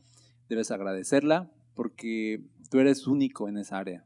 debes 0.49 0.71
agradecerla 0.71 1.51
porque 1.75 2.43
tú 2.69 2.79
eres 2.79 3.07
único 3.07 3.47
en 3.47 3.57
esa 3.57 3.77
área. 3.77 4.05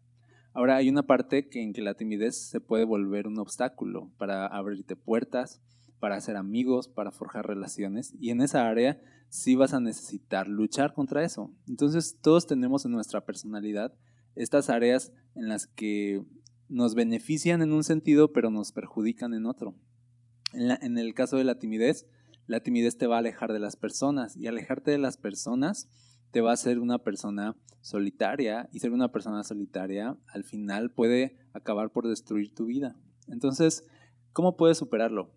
Ahora 0.53 0.75
hay 0.75 0.89
una 0.89 1.03
parte 1.03 1.49
en 1.53 1.73
que 1.73 1.81
la 1.81 1.95
timidez 1.95 2.37
se 2.37 2.61
puede 2.61 2.85
volver 2.85 3.27
un 3.27 3.39
obstáculo 3.39 4.11
para 4.17 4.45
abrirte 4.45 4.95
puertas, 4.95 5.61
para 5.99 6.15
hacer 6.15 6.35
amigos, 6.35 6.87
para 6.87 7.11
forjar 7.11 7.47
relaciones 7.47 8.13
y 8.19 8.29
en 8.29 8.41
esa 8.41 8.67
área 8.67 9.01
sí 9.29 9.55
vas 9.55 9.73
a 9.73 9.79
necesitar 9.79 10.47
luchar 10.47 10.93
contra 10.93 11.23
eso. 11.23 11.51
Entonces 11.67 12.19
todos 12.21 12.45
tenemos 12.45 12.85
en 12.85 12.91
nuestra 12.91 13.25
personalidad 13.25 13.93
estas 14.35 14.69
áreas 14.69 15.11
en 15.35 15.47
las 15.47 15.65
que 15.65 16.23
nos 16.69 16.95
benefician 16.95 17.61
en 17.61 17.71
un 17.71 17.83
sentido, 17.83 18.31
pero 18.31 18.49
nos 18.49 18.71
perjudican 18.71 19.33
en 19.33 19.45
otro. 19.45 19.75
En, 20.53 20.97
el 20.97 21.13
caso 21.13 21.37
de 21.37 21.43
la 21.43 21.57
timidez, 21.57 22.05
la 22.45 22.61
timidez 22.61 22.97
te 22.97 23.07
va 23.07 23.15
a 23.15 23.19
alejar 23.19 23.53
de 23.53 23.59
las 23.59 23.75
personas 23.75 24.37
y 24.37 24.47
alejarte 24.47 24.91
de 24.91 24.99
las 24.99 25.17
personas 25.17 25.89
te 26.33 26.41
va 26.41 26.49
a 26.49 26.55
hacer 26.55 26.79
una 26.79 26.97
persona 26.97 27.55
solitaria 27.81 28.67
y 28.73 28.79
ser 28.79 28.91
una 28.91 29.11
persona 29.11 29.43
solitaria 29.43 30.17
al 30.27 30.43
final 30.43 30.89
puede 30.89 31.37
acabar 31.53 31.91
por 31.91 32.07
destruir 32.07 32.55
tu 32.55 32.65
vida. 32.65 32.97
Entonces, 33.27 33.87
¿cómo 34.33 34.57
puedes 34.57 34.79
superarlo? 34.79 35.29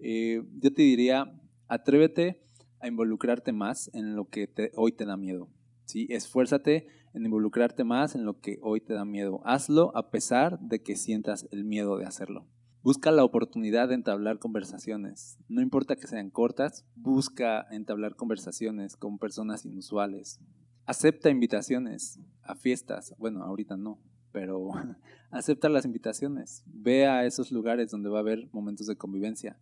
Eh, 0.00 0.44
yo 0.60 0.70
te 0.74 0.82
diría, 0.82 1.32
atrévete 1.66 2.42
a 2.78 2.88
involucrarte 2.88 3.52
más 3.52 3.90
en 3.94 4.16
lo 4.16 4.28
que 4.28 4.50
hoy 4.76 4.92
te 4.92 5.06
da 5.06 5.16
miedo. 5.16 5.48
¿sí? 5.86 6.06
Esfuérzate 6.10 6.88
en 7.14 7.24
involucrarte 7.24 7.82
más 7.82 8.14
en 8.14 8.26
lo 8.26 8.38
que 8.40 8.58
hoy 8.60 8.82
te 8.82 8.92
da 8.92 9.06
miedo. 9.06 9.40
Hazlo 9.46 9.96
a 9.96 10.10
pesar 10.10 10.60
de 10.60 10.82
que 10.82 10.96
sientas 10.96 11.48
el 11.52 11.64
miedo 11.64 11.96
de 11.96 12.04
hacerlo. 12.04 12.46
Busca 12.84 13.10
la 13.10 13.24
oportunidad 13.24 13.88
de 13.88 13.94
entablar 13.94 14.38
conversaciones. 14.38 15.38
No 15.48 15.62
importa 15.62 15.96
que 15.96 16.06
sean 16.06 16.28
cortas, 16.28 16.84
busca 16.94 17.66
entablar 17.70 18.14
conversaciones 18.14 18.94
con 18.94 19.18
personas 19.18 19.64
inusuales. 19.64 20.38
Acepta 20.84 21.30
invitaciones 21.30 22.20
a 22.42 22.54
fiestas. 22.54 23.14
Bueno, 23.16 23.42
ahorita 23.42 23.78
no, 23.78 24.00
pero 24.32 24.68
acepta 25.30 25.70
las 25.70 25.86
invitaciones. 25.86 26.62
Ve 26.66 27.06
a 27.06 27.24
esos 27.24 27.52
lugares 27.52 27.90
donde 27.90 28.10
va 28.10 28.18
a 28.18 28.20
haber 28.20 28.50
momentos 28.52 28.86
de 28.86 28.96
convivencia. 28.96 29.58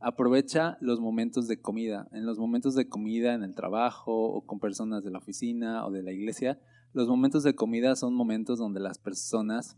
Aprovecha 0.00 0.78
los 0.80 0.98
momentos 0.98 1.48
de 1.48 1.60
comida. 1.60 2.08
En 2.10 2.24
los 2.24 2.38
momentos 2.38 2.74
de 2.74 2.88
comida 2.88 3.34
en 3.34 3.42
el 3.42 3.54
trabajo 3.54 4.14
o 4.14 4.46
con 4.46 4.60
personas 4.60 5.04
de 5.04 5.10
la 5.10 5.18
oficina 5.18 5.84
o 5.84 5.90
de 5.90 6.02
la 6.02 6.12
iglesia, 6.12 6.58
los 6.92 7.08
momentos 7.08 7.42
de 7.42 7.54
comida 7.54 7.96
son 7.96 8.14
momentos 8.14 8.58
donde 8.58 8.80
las 8.80 8.98
personas 8.98 9.76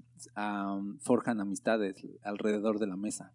forjan 1.01 1.41
amistades 1.41 2.07
alrededor 2.23 2.79
de 2.79 2.87
la 2.87 2.97
mesa. 2.97 3.33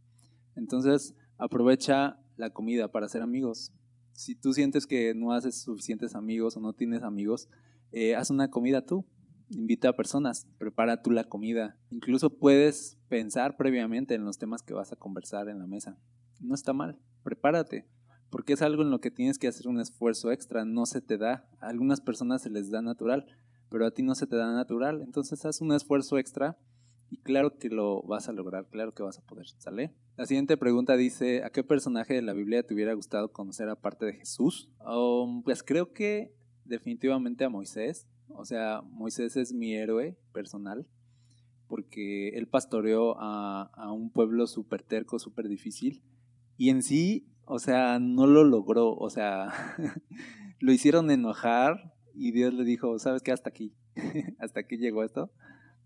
Entonces, 0.55 1.15
aprovecha 1.37 2.19
la 2.37 2.51
comida 2.51 2.91
para 2.91 3.07
hacer 3.07 3.21
amigos. 3.21 3.73
Si 4.13 4.35
tú 4.35 4.53
sientes 4.53 4.85
que 4.85 5.13
no 5.15 5.33
haces 5.33 5.61
suficientes 5.61 6.15
amigos 6.15 6.55
o 6.55 6.59
no 6.59 6.73
tienes 6.73 7.03
amigos, 7.03 7.49
eh, 7.91 8.15
haz 8.15 8.29
una 8.29 8.49
comida 8.49 8.85
tú. 8.85 9.05
Invita 9.49 9.89
a 9.89 9.95
personas, 9.95 10.47
prepara 10.57 11.01
tú 11.01 11.11
la 11.11 11.25
comida. 11.25 11.77
Incluso 11.89 12.29
puedes 12.29 12.97
pensar 13.09 13.57
previamente 13.57 14.15
en 14.15 14.23
los 14.23 14.37
temas 14.37 14.61
que 14.63 14.73
vas 14.73 14.93
a 14.93 14.95
conversar 14.95 15.49
en 15.49 15.59
la 15.59 15.67
mesa 15.67 15.97
no 16.43 16.55
está 16.55 16.73
mal, 16.73 16.99
prepárate, 17.23 17.87
porque 18.29 18.53
es 18.53 18.61
algo 18.61 18.83
en 18.83 18.91
lo 18.91 18.99
que 18.99 19.11
tienes 19.11 19.39
que 19.39 19.47
hacer 19.47 19.67
un 19.67 19.79
esfuerzo 19.79 20.31
extra, 20.31 20.65
no 20.65 20.85
se 20.85 21.01
te 21.01 21.17
da, 21.17 21.47
a 21.59 21.67
algunas 21.67 22.01
personas 22.01 22.41
se 22.41 22.49
les 22.49 22.69
da 22.69 22.81
natural, 22.81 23.25
pero 23.73 23.87
a 23.87 23.91
ti 23.91 24.03
no 24.03 24.13
se 24.13 24.27
te 24.27 24.35
da 24.35 24.53
natural, 24.53 25.01
entonces 25.01 25.43
haz 25.45 25.59
un 25.59 25.73
esfuerzo 25.73 26.19
extra 26.19 26.59
y 27.09 27.17
claro 27.17 27.57
que 27.57 27.69
lo 27.69 28.03
vas 28.03 28.29
a 28.29 28.31
lograr, 28.31 28.67
claro 28.69 28.93
que 28.93 29.01
vas 29.01 29.17
a 29.17 29.25
poder, 29.25 29.47
¿sale? 29.57 29.95
La 30.15 30.27
siguiente 30.27 30.57
pregunta 30.57 30.95
dice, 30.95 31.43
¿a 31.43 31.49
qué 31.49 31.63
personaje 31.63 32.13
de 32.13 32.21
la 32.21 32.33
Biblia 32.33 32.61
te 32.61 32.75
hubiera 32.75 32.93
gustado 32.93 33.31
conocer 33.31 33.69
aparte 33.69 34.05
de 34.05 34.13
Jesús? 34.13 34.69
Um, 34.85 35.41
pues 35.41 35.63
creo 35.63 35.91
que 35.91 36.35
definitivamente 36.65 37.45
a 37.45 37.49
Moisés, 37.49 38.07
o 38.27 38.45
sea, 38.45 38.83
Moisés 38.83 39.37
es 39.37 39.53
mi 39.53 39.73
héroe 39.73 40.19
personal, 40.33 40.85
porque 41.67 42.29
él 42.37 42.47
pastoreó 42.47 43.19
a, 43.19 43.71
a 43.73 43.91
un 43.91 44.11
pueblo 44.11 44.45
súper 44.45 44.83
terco, 44.83 45.17
súper 45.17 45.47
difícil, 45.47 46.03
y 46.57 46.69
en 46.69 46.83
sí, 46.83 47.25
o 47.45 47.57
sea, 47.57 47.97
no 47.97 48.27
lo 48.27 48.43
logró, 48.43 48.93
o 48.93 49.09
sea, 49.09 49.51
lo 50.59 50.71
hicieron 50.71 51.09
enojar 51.09 51.91
y 52.13 52.31
Dios 52.31 52.53
le 52.53 52.63
dijo, 52.63 52.97
¿sabes 52.99 53.21
qué? 53.21 53.31
Hasta 53.31 53.49
aquí, 53.49 53.73
hasta 54.39 54.61
aquí 54.61 54.77
llegó 54.77 55.03
esto, 55.03 55.31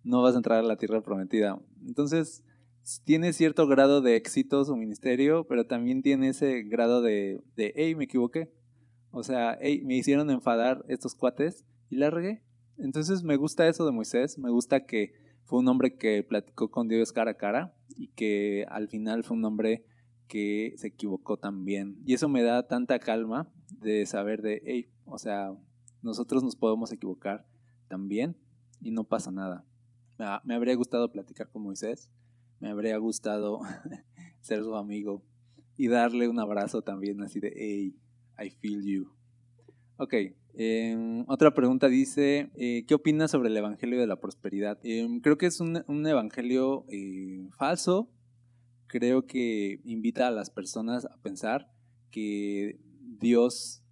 no 0.04 0.22
vas 0.22 0.36
a 0.36 0.38
entrar 0.38 0.60
a 0.60 0.68
la 0.68 0.78
tierra 0.78 1.02
prometida. 1.02 1.60
Entonces, 1.86 2.44
tiene 3.04 3.34
cierto 3.34 3.68
grado 3.68 4.02
de 4.02 4.16
éxito 4.16 4.64
su 4.64 4.76
ministerio, 4.78 5.46
pero 5.46 5.66
también 5.66 6.02
tiene 6.02 6.30
ese 6.30 6.64
grado 6.64 7.02
de, 7.02 7.42
de 7.56 7.74
hey, 7.76 7.96
me 7.96 8.06
equivoqué. 8.06 8.52
O 9.12 9.24
sea, 9.24 9.58
hey, 9.60 9.82
me 9.84 9.96
hicieron 9.98 10.30
enfadar 10.30 10.86
estos 10.88 11.16
cuates 11.16 11.66
y 11.90 11.98
la 11.98 12.10
regué. 12.10 12.44
Entonces 12.78 13.24
me 13.24 13.36
gusta 13.36 13.68
eso 13.68 13.86
de 13.86 13.92
Moisés, 13.92 14.38
me 14.38 14.52
gusta 14.52 14.86
que 14.86 15.14
fue 15.44 15.60
un 15.60 15.68
hombre 15.68 15.96
que 15.96 16.24
platicó 16.24 16.70
con 16.70 16.88
Dios 16.88 17.12
cara 17.12 17.32
a 17.32 17.38
cara 17.38 17.74
y 17.96 18.10
que 18.10 18.66
al 18.70 18.88
final 18.88 19.24
fue 19.24 19.38
un 19.38 19.46
hombre 19.46 19.86
que 20.28 20.74
se 20.78 20.88
equivocó 20.88 21.38
también. 21.38 21.98
Y 22.06 22.14
eso 22.14 22.30
me 22.30 22.44
da 22.44 22.68
tanta 22.68 23.00
calma 23.00 23.50
de 23.80 24.06
saber 24.06 24.42
de, 24.42 24.62
hey, 24.66 24.90
o 25.06 25.18
sea, 25.18 25.56
nosotros 26.02 26.44
nos 26.44 26.56
podemos 26.56 26.92
equivocar 26.92 27.46
también 27.88 28.36
y 28.82 28.92
no 28.92 29.04
pasa 29.04 29.32
nada. 29.32 29.66
Me 30.44 30.56
habría 30.56 30.76
gustado 30.76 31.12
platicar 31.12 31.50
con 31.50 31.62
Moisés, 31.62 32.10
me 32.60 32.70
habría 32.70 32.98
gustado 32.98 33.62
ser 34.42 34.64
su 34.64 34.76
amigo 34.76 35.24
y 35.78 35.88
darle 35.88 36.28
un 36.28 36.40
abrazo 36.40 36.82
también 36.82 37.22
así 37.22 37.40
de, 37.40 37.54
hey, 37.56 37.96
I 38.44 38.50
feel 38.50 38.84
you. 38.84 39.12
Ok, 39.98 40.14
em, 40.54 41.24
otra 41.28 41.54
pregunta 41.54 41.88
dice, 41.88 42.50
eh, 42.56 42.86
¿qué 42.88 42.96
opinas 42.96 43.32
sobre 43.32 43.50
el 43.50 43.58
Evangelio 43.58 44.00
de 44.00 44.08
la 44.08 44.20
Prosperidad? 44.20 44.80
Em, 44.84 45.22
creo 45.22 45.38
que 45.38 45.48
es 45.48 45.60
un, 45.60 46.08
evangelio 46.08 46.86
eh, 46.90 47.48
falso, 47.58 48.10
creo 48.88 49.26
que 49.28 49.82
invita 49.86 50.28
a 50.28 50.32
las 50.32 50.50
personas 50.50 51.06
a 51.06 51.18
pensar 51.22 51.72
que 52.12 52.80
Dios 53.02 53.84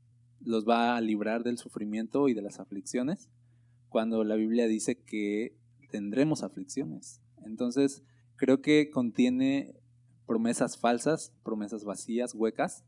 los 0.46 0.66
va 0.68 0.96
a 0.96 1.02
librar 1.02 1.44
del 1.44 1.58
sufrimiento 1.58 2.30
y 2.30 2.34
de 2.34 2.42
las 2.42 2.60
aflicciones, 2.60 3.30
cuando 3.90 4.24
la 4.24 4.36
Biblia 4.36 4.68
dice 4.68 5.02
que 5.02 5.58
tendremos 5.90 6.44
aflicciones. 6.44 7.22
Entonces, 7.44 8.04
creo 8.36 8.62
que 8.62 8.90
contiene 8.90 9.76
promesas 10.26 10.78
falsas, 10.78 11.34
promesas 11.44 11.84
vacías, 11.84 12.34
huecas, 12.34 12.86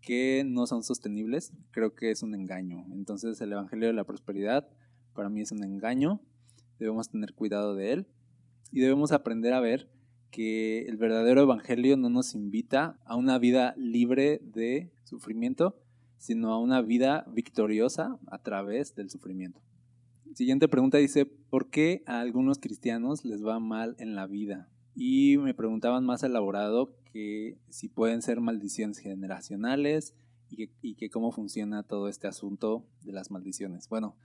que 0.00 0.44
no 0.46 0.66
son 0.66 0.82
sostenibles. 0.82 1.52
Creo 1.70 1.94
que 1.94 2.10
es 2.10 2.22
un 2.22 2.34
engaño. 2.34 2.86
Entonces, 2.92 3.40
el 3.40 3.52
Evangelio 3.52 3.88
de 3.88 3.94
la 3.94 4.04
Prosperidad 4.04 4.68
para 5.14 5.28
mí 5.28 5.40
es 5.40 5.52
un 5.52 5.64
engaño. 5.64 6.20
Debemos 6.78 7.10
tener 7.10 7.34
cuidado 7.34 7.74
de 7.74 7.92
él 7.92 8.06
y 8.70 8.80
debemos 8.80 9.12
aprender 9.12 9.52
a 9.52 9.60
ver 9.60 9.90
que 10.30 10.82
el 10.82 10.96
verdadero 10.96 11.42
evangelio 11.42 11.96
no 11.96 12.10
nos 12.10 12.34
invita 12.34 12.98
a 13.04 13.16
una 13.16 13.38
vida 13.38 13.74
libre 13.76 14.40
de 14.44 14.92
sufrimiento, 15.04 15.80
sino 16.18 16.52
a 16.52 16.60
una 16.60 16.82
vida 16.82 17.24
victoriosa 17.32 18.18
a 18.26 18.38
través 18.38 18.94
del 18.94 19.10
sufrimiento. 19.10 19.60
Siguiente 20.34 20.68
pregunta 20.68 20.98
dice, 20.98 21.26
¿por 21.26 21.70
qué 21.70 22.02
a 22.06 22.20
algunos 22.20 22.58
cristianos 22.58 23.24
les 23.24 23.44
va 23.44 23.58
mal 23.58 23.96
en 23.98 24.14
la 24.14 24.26
vida? 24.26 24.68
Y 24.94 25.36
me 25.38 25.54
preguntaban 25.54 26.04
más 26.04 26.22
elaborado 26.22 26.94
que 27.12 27.56
si 27.70 27.88
pueden 27.88 28.22
ser 28.22 28.40
maldiciones 28.40 28.98
generacionales 28.98 30.14
y 30.50 30.94
que, 30.94 31.10
cómo 31.10 31.32
funciona 31.32 31.82
todo 31.82 32.08
este 32.08 32.26
asunto 32.26 32.86
de 33.02 33.12
las 33.12 33.30
maldiciones. 33.30 33.88
Bueno, 33.88 34.16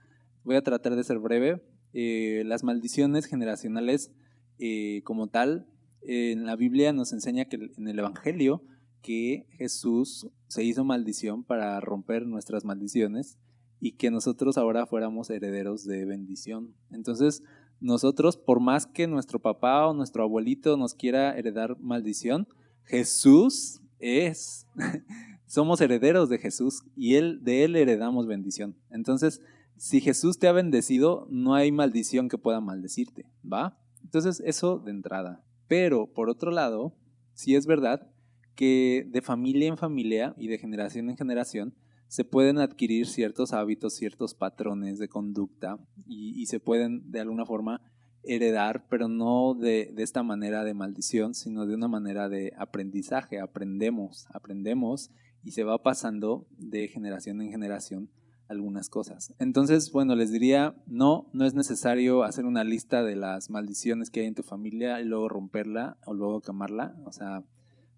voy 0.42 0.56
a 0.56 0.62
tratar 0.62 0.96
de 0.96 1.04
ser 1.04 1.18
breve. 1.18 1.62
Eh, 1.92 2.42
las 2.46 2.64
maldiciones 2.64 3.26
generacionales 3.26 4.10
eh, 4.58 5.02
como 5.04 5.28
tal 5.28 5.66
en 6.02 6.44
la 6.44 6.56
Biblia 6.56 6.92
nos 6.92 7.12
enseña 7.12 7.46
que 7.46 7.70
en 7.76 7.88
el 7.88 7.98
Evangelio 7.98 8.62
que 9.04 9.46
Jesús 9.58 10.28
se 10.48 10.64
hizo 10.64 10.82
maldición 10.82 11.44
para 11.44 11.78
romper 11.78 12.26
nuestras 12.26 12.64
maldiciones 12.64 13.38
y 13.78 13.92
que 13.92 14.10
nosotros 14.10 14.56
ahora 14.56 14.86
fuéramos 14.86 15.28
herederos 15.28 15.84
de 15.84 16.06
bendición. 16.06 16.74
Entonces, 16.90 17.42
nosotros, 17.80 18.38
por 18.38 18.60
más 18.60 18.86
que 18.86 19.06
nuestro 19.06 19.40
papá 19.40 19.86
o 19.86 19.92
nuestro 19.92 20.22
abuelito 20.22 20.78
nos 20.78 20.94
quiera 20.94 21.36
heredar 21.36 21.78
maldición, 21.80 22.48
Jesús 22.84 23.82
es, 23.98 24.66
somos 25.46 25.82
herederos 25.82 26.30
de 26.30 26.38
Jesús 26.38 26.82
y 26.96 27.16
él, 27.16 27.44
de 27.44 27.64
él 27.64 27.76
heredamos 27.76 28.26
bendición. 28.26 28.74
Entonces, 28.88 29.42
si 29.76 30.00
Jesús 30.00 30.38
te 30.38 30.48
ha 30.48 30.52
bendecido, 30.52 31.26
no 31.30 31.54
hay 31.54 31.72
maldición 31.72 32.30
que 32.30 32.38
pueda 32.38 32.62
maldecirte, 32.62 33.26
¿va? 33.44 33.78
Entonces, 34.02 34.42
eso 34.46 34.78
de 34.78 34.92
entrada. 34.92 35.44
Pero, 35.68 36.06
por 36.06 36.30
otro 36.30 36.50
lado, 36.50 36.96
sí 37.34 37.54
es 37.54 37.66
verdad 37.66 38.13
que 38.54 39.06
de 39.10 39.22
familia 39.22 39.68
en 39.68 39.76
familia 39.76 40.34
y 40.38 40.48
de 40.48 40.58
generación 40.58 41.10
en 41.10 41.16
generación 41.16 41.74
se 42.08 42.24
pueden 42.24 42.58
adquirir 42.58 43.06
ciertos 43.06 43.52
hábitos, 43.52 43.94
ciertos 43.94 44.34
patrones 44.34 44.98
de 44.98 45.08
conducta 45.08 45.78
y, 46.06 46.46
se 46.46 46.60
pueden 46.60 47.10
de 47.10 47.20
alguna 47.20 47.44
forma 47.44 47.80
heredar, 48.22 48.86
pero 48.88 49.08
no 49.08 49.54
de, 49.54 49.90
de, 49.92 50.02
esta 50.02 50.22
manera 50.22 50.62
de 50.64 50.74
maldición, 50.74 51.34
sino 51.34 51.66
de 51.66 51.74
una 51.74 51.88
manera 51.88 52.28
de 52.28 52.52
aprendizaje. 52.56 53.40
Aprendemos, 53.40 54.26
aprendemos 54.32 55.10
y 55.42 55.52
se 55.52 55.64
va 55.64 55.82
pasando 55.82 56.46
de 56.56 56.88
generación 56.88 57.40
en 57.42 57.50
generación 57.50 58.10
algunas 58.48 58.88
cosas. 58.88 59.34
Entonces, 59.38 59.90
bueno, 59.92 60.14
les 60.14 60.30
diría, 60.30 60.74
no, 60.86 61.28
no 61.32 61.44
es 61.44 61.54
necesario 61.54 62.22
hacer 62.22 62.44
una 62.44 62.64
lista 62.64 63.02
de 63.02 63.16
las 63.16 63.50
maldiciones 63.50 64.10
que 64.10 64.20
hay 64.20 64.26
en 64.26 64.34
tu 64.34 64.42
familia 64.42 65.00
y 65.00 65.04
luego 65.04 65.28
romperla 65.28 65.96
o 66.04 66.14
luego 66.14 66.40
quemarla. 66.40 66.96
O 67.04 67.12
sea, 67.12 67.42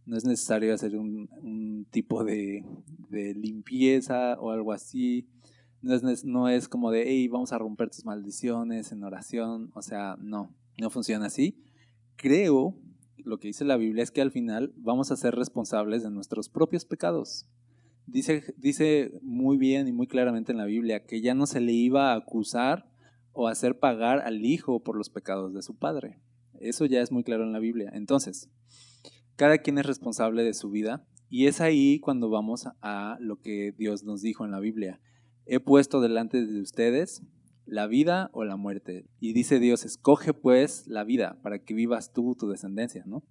no 0.06 0.16
es 0.16 0.24
necesario 0.24 0.72
hacer 0.72 0.96
un, 0.96 1.86
tipo 1.90 2.24
de, 2.24 2.64
limpieza 3.10 4.38
o 4.40 4.50
algo 4.50 4.72
así. 4.72 5.28
No 5.82 5.94
es, 5.94 6.24
no 6.24 6.48
es 6.48 6.68
como 6.68 6.90
de, 6.90 7.04
hey, 7.06 7.28
vamos 7.28 7.52
a 7.52 7.58
romper 7.58 7.90
tus 7.90 8.04
maldiciones 8.04 8.92
en 8.92 9.04
oración. 9.04 9.70
O 9.74 9.82
sea, 9.82 10.16
no, 10.20 10.54
no 10.78 10.90
funciona 10.90 11.26
así. 11.26 11.62
Creo, 12.16 12.76
lo 13.18 13.38
que 13.38 13.48
dice 13.48 13.64
la 13.64 13.76
Biblia 13.76 14.02
es 14.02 14.10
que 14.10 14.22
al 14.22 14.30
final 14.30 14.72
vamos 14.76 15.10
a 15.10 15.16
ser 15.16 15.34
responsables 15.34 16.02
de 16.02 16.10
nuestros 16.10 16.48
propios 16.48 16.84
pecados. 16.84 17.46
Dice, 18.06 18.54
dice 18.56 19.18
muy 19.22 19.56
bien 19.56 19.88
y 19.88 19.92
muy 19.92 20.06
claramente 20.06 20.52
en 20.52 20.58
la 20.58 20.64
Biblia 20.64 21.04
que 21.04 21.20
ya 21.20 21.34
no 21.34 21.46
se 21.46 21.60
le 21.60 21.72
iba 21.72 22.12
a 22.12 22.16
acusar 22.16 22.88
o 23.32 23.48
hacer 23.48 23.80
pagar 23.80 24.20
al 24.20 24.44
hijo 24.44 24.80
por 24.80 24.96
los 24.96 25.10
pecados 25.10 25.52
de 25.52 25.62
su 25.62 25.76
padre. 25.76 26.20
Eso 26.60 26.86
ya 26.86 27.02
es 27.02 27.10
muy 27.10 27.24
claro 27.24 27.42
en 27.42 27.52
la 27.52 27.58
Biblia. 27.58 27.90
Entonces, 27.92 28.48
cada 29.36 29.58
quien 29.58 29.78
es 29.78 29.86
responsable 29.86 30.42
de 30.42 30.54
su 30.54 30.70
vida 30.70 31.06
y 31.28 31.46
es 31.46 31.60
ahí 31.60 32.00
cuando 32.00 32.30
vamos 32.30 32.68
a 32.82 33.16
lo 33.20 33.40
que 33.40 33.72
Dios 33.76 34.04
nos 34.04 34.22
dijo 34.22 34.44
en 34.44 34.50
la 34.50 34.60
Biblia. 34.60 35.00
He 35.44 35.60
puesto 35.60 36.00
delante 36.00 36.44
de 36.44 36.60
ustedes 36.60 37.22
la 37.66 37.86
vida 37.86 38.30
o 38.32 38.44
la 38.44 38.56
muerte. 38.56 39.06
Y 39.20 39.32
dice 39.32 39.58
Dios, 39.58 39.84
escoge 39.84 40.32
pues 40.32 40.86
la 40.86 41.04
vida 41.04 41.38
para 41.42 41.58
que 41.58 41.74
vivas 41.74 42.12
tú, 42.12 42.34
tu 42.36 42.48
descendencia, 42.48 43.04
¿no? 43.06 43.24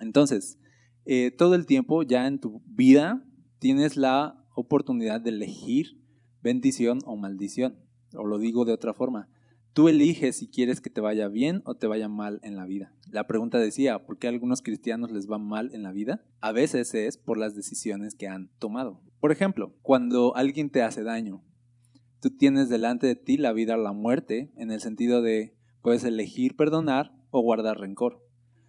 Entonces, 0.00 0.58
eh, 1.04 1.30
todo 1.30 1.54
el 1.54 1.66
tiempo 1.66 2.02
ya 2.02 2.26
en 2.26 2.38
tu 2.38 2.62
vida 2.66 3.24
tienes 3.58 3.96
la 3.96 4.44
oportunidad 4.54 5.20
de 5.20 5.30
elegir 5.30 6.02
bendición 6.42 7.00
o 7.04 7.16
maldición. 7.16 7.78
O 8.14 8.26
lo 8.26 8.38
digo 8.38 8.64
de 8.64 8.72
otra 8.72 8.94
forma, 8.94 9.28
tú 9.78 9.86
eliges 9.86 10.34
si 10.34 10.48
quieres 10.48 10.80
que 10.80 10.90
te 10.90 11.00
vaya 11.00 11.28
bien 11.28 11.62
o 11.64 11.76
te 11.76 11.86
vaya 11.86 12.08
mal 12.08 12.40
en 12.42 12.56
la 12.56 12.66
vida. 12.66 12.92
La 13.12 13.28
pregunta 13.28 13.58
decía, 13.58 14.04
¿por 14.04 14.18
qué 14.18 14.26
a 14.26 14.30
algunos 14.30 14.60
cristianos 14.60 15.12
les 15.12 15.30
va 15.30 15.38
mal 15.38 15.72
en 15.72 15.84
la 15.84 15.92
vida? 15.92 16.20
A 16.40 16.50
veces 16.50 16.92
es 16.94 17.16
por 17.16 17.38
las 17.38 17.54
decisiones 17.54 18.16
que 18.16 18.26
han 18.26 18.50
tomado. 18.58 19.00
Por 19.20 19.30
ejemplo, 19.30 19.76
cuando 19.82 20.34
alguien 20.34 20.70
te 20.70 20.82
hace 20.82 21.04
daño, 21.04 21.44
tú 22.20 22.30
tienes 22.30 22.68
delante 22.68 23.06
de 23.06 23.14
ti 23.14 23.36
la 23.36 23.52
vida 23.52 23.76
o 23.76 23.80
la 23.80 23.92
muerte, 23.92 24.50
en 24.56 24.72
el 24.72 24.80
sentido 24.80 25.22
de 25.22 25.54
puedes 25.80 26.02
elegir 26.02 26.56
perdonar 26.56 27.12
o 27.30 27.40
guardar 27.40 27.78
rencor. 27.78 28.20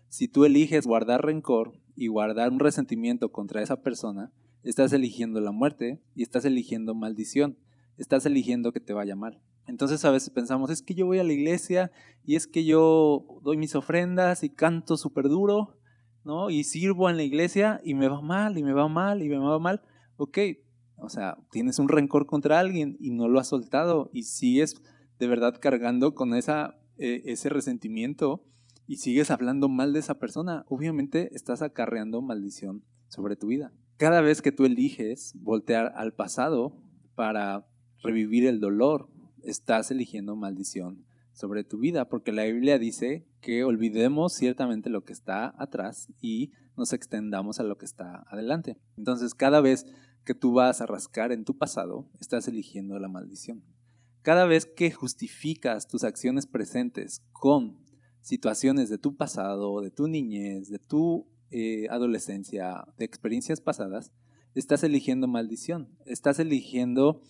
Si 0.09 0.27
tú 0.27 0.45
eliges 0.45 0.85
guardar 0.85 1.25
rencor 1.25 1.73
y 1.95 2.05
guardar 2.05 2.51
un 2.51 2.59
resentimiento 2.59 3.31
contra 3.31 3.63
esa 3.63 3.81
persona, 3.81 4.31
estás 4.61 4.93
eligiendo 4.93 5.41
la 5.41 5.51
muerte 5.51 6.03
y 6.13 6.21
estás 6.21 6.45
eligiendo 6.45 6.93
maldición, 6.93 7.57
estás 7.97 8.27
eligiendo 8.27 8.71
que 8.71 8.79
te 8.79 8.93
vaya 8.93 9.15
mal. 9.15 9.41
Entonces 9.69 10.03
a 10.03 10.11
veces 10.11 10.31
pensamos, 10.31 10.71
es 10.71 10.81
que 10.81 10.95
yo 10.95 11.05
voy 11.05 11.19
a 11.19 11.23
la 11.23 11.31
iglesia 11.31 11.91
y 12.25 12.35
es 12.35 12.47
que 12.47 12.65
yo 12.65 13.39
doy 13.43 13.55
mis 13.55 13.75
ofrendas 13.75 14.43
y 14.43 14.49
canto 14.49 14.97
súper 14.97 15.29
duro, 15.29 15.77
¿no? 16.25 16.49
Y 16.49 16.63
sirvo 16.63 17.09
en 17.09 17.17
la 17.17 17.23
iglesia 17.23 17.79
y 17.83 17.93
me 17.93 18.07
va 18.07 18.19
mal 18.19 18.57
y 18.57 18.63
me 18.63 18.73
va 18.73 18.87
mal 18.87 19.21
y 19.21 19.29
me 19.29 19.37
va 19.37 19.59
mal. 19.59 19.81
Ok, 20.17 20.39
o 20.95 21.07
sea, 21.09 21.37
tienes 21.51 21.77
un 21.77 21.87
rencor 21.87 22.25
contra 22.25 22.59
alguien 22.59 22.97
y 22.99 23.11
no 23.11 23.27
lo 23.27 23.39
has 23.39 23.47
soltado 23.47 24.09
y 24.11 24.23
sigues 24.23 24.81
de 25.19 25.27
verdad 25.27 25.55
cargando 25.61 26.15
con 26.15 26.33
esa, 26.33 26.79
eh, 26.97 27.21
ese 27.25 27.49
resentimiento 27.49 28.43
y 28.87 28.97
sigues 28.97 29.29
hablando 29.29 29.69
mal 29.69 29.93
de 29.93 29.99
esa 29.99 30.17
persona. 30.17 30.65
Obviamente 30.67 31.29
estás 31.35 31.61
acarreando 31.61 32.23
maldición 32.23 32.83
sobre 33.07 33.35
tu 33.35 33.47
vida. 33.47 33.71
Cada 33.97 34.21
vez 34.21 34.41
que 34.41 34.51
tú 34.51 34.65
eliges 34.65 35.33
voltear 35.35 35.93
al 35.95 36.13
pasado 36.13 36.81
para 37.13 37.67
revivir 38.01 38.47
el 38.47 38.59
dolor, 38.59 39.09
estás 39.43 39.91
eligiendo 39.91 40.35
maldición 40.35 41.05
sobre 41.33 41.63
tu 41.63 41.77
vida, 41.79 42.09
porque 42.09 42.31
la 42.31 42.43
Biblia 42.43 42.77
dice 42.77 43.25
que 43.41 43.63
olvidemos 43.63 44.33
ciertamente 44.33 44.89
lo 44.89 45.05
que 45.05 45.13
está 45.13 45.53
atrás 45.57 46.07
y 46.21 46.51
nos 46.75 46.91
extendamos 46.91 47.59
a 47.59 47.63
lo 47.63 47.77
que 47.77 47.85
está 47.85 48.25
adelante. 48.29 48.77
Entonces, 48.97 49.33
cada 49.33 49.61
vez 49.61 49.85
que 50.25 50.35
tú 50.35 50.53
vas 50.53 50.81
a 50.81 50.85
rascar 50.85 51.31
en 51.31 51.45
tu 51.45 51.57
pasado, 51.57 52.09
estás 52.19 52.47
eligiendo 52.47 52.99
la 52.99 53.07
maldición. 53.07 53.63
Cada 54.21 54.45
vez 54.45 54.65
que 54.65 54.91
justificas 54.91 55.87
tus 55.87 56.03
acciones 56.03 56.45
presentes 56.45 57.23
con 57.31 57.77
situaciones 58.21 58.89
de 58.89 58.97
tu 58.97 59.15
pasado, 59.15 59.81
de 59.81 59.91
tu 59.91 60.07
niñez, 60.07 60.69
de 60.69 60.79
tu 60.79 61.27
eh, 61.51 61.87
adolescencia, 61.89 62.85
de 62.97 63.05
experiencias 63.05 63.61
pasadas, 63.61 64.11
estás 64.55 64.83
eligiendo 64.83 65.27
maldición. 65.27 65.89
Estás 66.05 66.39
eligiendo 66.39 67.21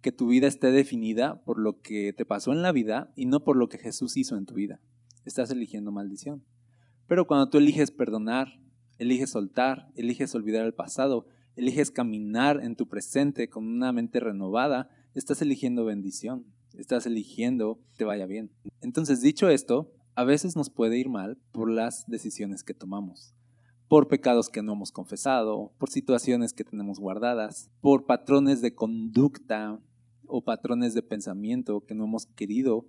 que 0.00 0.12
tu 0.12 0.28
vida 0.28 0.46
esté 0.46 0.70
definida 0.70 1.42
por 1.44 1.58
lo 1.58 1.80
que 1.80 2.12
te 2.12 2.24
pasó 2.24 2.52
en 2.52 2.62
la 2.62 2.72
vida 2.72 3.12
y 3.16 3.26
no 3.26 3.44
por 3.44 3.56
lo 3.56 3.68
que 3.68 3.78
Jesús 3.78 4.16
hizo 4.16 4.36
en 4.36 4.46
tu 4.46 4.54
vida. 4.54 4.80
Estás 5.24 5.50
eligiendo 5.50 5.92
maldición. 5.92 6.44
Pero 7.06 7.26
cuando 7.26 7.48
tú 7.48 7.58
eliges 7.58 7.90
perdonar, 7.90 8.60
eliges 8.98 9.30
soltar, 9.30 9.90
eliges 9.96 10.34
olvidar 10.34 10.64
el 10.64 10.74
pasado, 10.74 11.26
eliges 11.56 11.90
caminar 11.90 12.60
en 12.62 12.76
tu 12.76 12.88
presente 12.88 13.48
con 13.48 13.66
una 13.66 13.92
mente 13.92 14.20
renovada, 14.20 14.90
estás 15.14 15.42
eligiendo 15.42 15.84
bendición, 15.84 16.46
estás 16.76 17.06
eligiendo 17.06 17.80
que 17.92 17.98
te 17.98 18.04
vaya 18.04 18.26
bien. 18.26 18.50
Entonces, 18.80 19.20
dicho 19.20 19.48
esto, 19.48 19.92
a 20.14 20.24
veces 20.24 20.54
nos 20.54 20.70
puede 20.70 20.98
ir 20.98 21.08
mal 21.08 21.38
por 21.52 21.70
las 21.70 22.06
decisiones 22.06 22.62
que 22.62 22.74
tomamos 22.74 23.34
por 23.88 24.06
pecados 24.06 24.50
que 24.50 24.62
no 24.62 24.74
hemos 24.74 24.92
confesado, 24.92 25.72
por 25.78 25.88
situaciones 25.88 26.52
que 26.52 26.62
tenemos 26.62 27.00
guardadas, 27.00 27.70
por 27.80 28.04
patrones 28.04 28.60
de 28.60 28.74
conducta 28.74 29.80
o 30.28 30.42
patrones 30.42 30.94
de 30.94 31.02
pensamiento 31.02 31.84
que 31.84 31.94
no 31.94 32.04
hemos 32.04 32.26
querido 32.26 32.86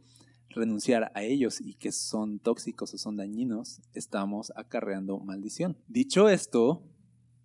renunciar 0.49 1.11
a 1.13 1.23
ellos 1.23 1.61
y 1.61 1.75
que 1.75 1.91
son 1.91 2.39
tóxicos 2.39 2.93
o 2.93 2.97
son 2.97 3.17
dañinos, 3.17 3.81
estamos 3.93 4.51
acarreando 4.55 5.19
maldición. 5.19 5.77
Dicho 5.87 6.29
esto, 6.29 6.83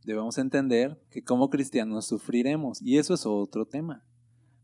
debemos 0.05 0.39
entender 0.39 1.01
que 1.11 1.23
como 1.23 1.51
cristianos 1.51 2.07
sufriremos 2.07 2.81
y 2.83 2.99
eso 2.99 3.15
es 3.15 3.27
otro 3.27 3.67
tema. 3.67 4.05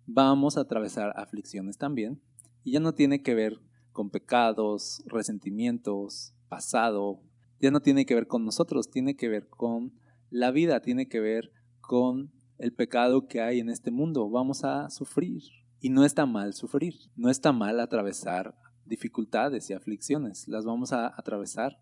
Vamos 0.07 0.57
a 0.57 0.62
atravesar 0.62 1.12
aflicciones 1.16 1.79
también 1.79 2.21
y 2.64 2.73
ya 2.73 2.81
no 2.81 2.95
tiene 2.95 3.23
que 3.23 3.35
ver 3.35 3.61
con 3.93 4.11
pecados, 4.11 5.03
resentimientos, 5.07 6.35
pasado, 6.49 7.23
ya 7.61 7.71
no 7.71 7.81
tiene 7.81 8.07
que 8.07 8.14
ver 8.14 8.27
con 8.27 8.45
nosotros, 8.45 8.90
tiene 8.90 9.16
que 9.16 9.29
ver 9.29 9.49
con 9.49 9.93
la 10.31 10.51
vida, 10.51 10.81
tiene 10.81 11.09
que 11.09 11.21
ver 11.21 11.53
con 11.81 12.33
el 12.61 12.73
pecado 12.73 13.27
que 13.27 13.40
hay 13.40 13.59
en 13.59 13.70
este 13.70 13.90
mundo. 13.90 14.29
Vamos 14.29 14.64
a 14.64 14.90
sufrir. 14.90 15.42
Y 15.83 15.88
no 15.88 16.05
está 16.05 16.27
mal 16.27 16.53
sufrir, 16.53 16.94
no 17.16 17.31
está 17.31 17.53
mal 17.53 17.81
atravesar 17.81 18.55
dificultades 18.85 19.70
y 19.70 19.73
aflicciones, 19.73 20.46
las 20.46 20.66
vamos 20.66 20.92
a 20.92 21.07
atravesar 21.07 21.79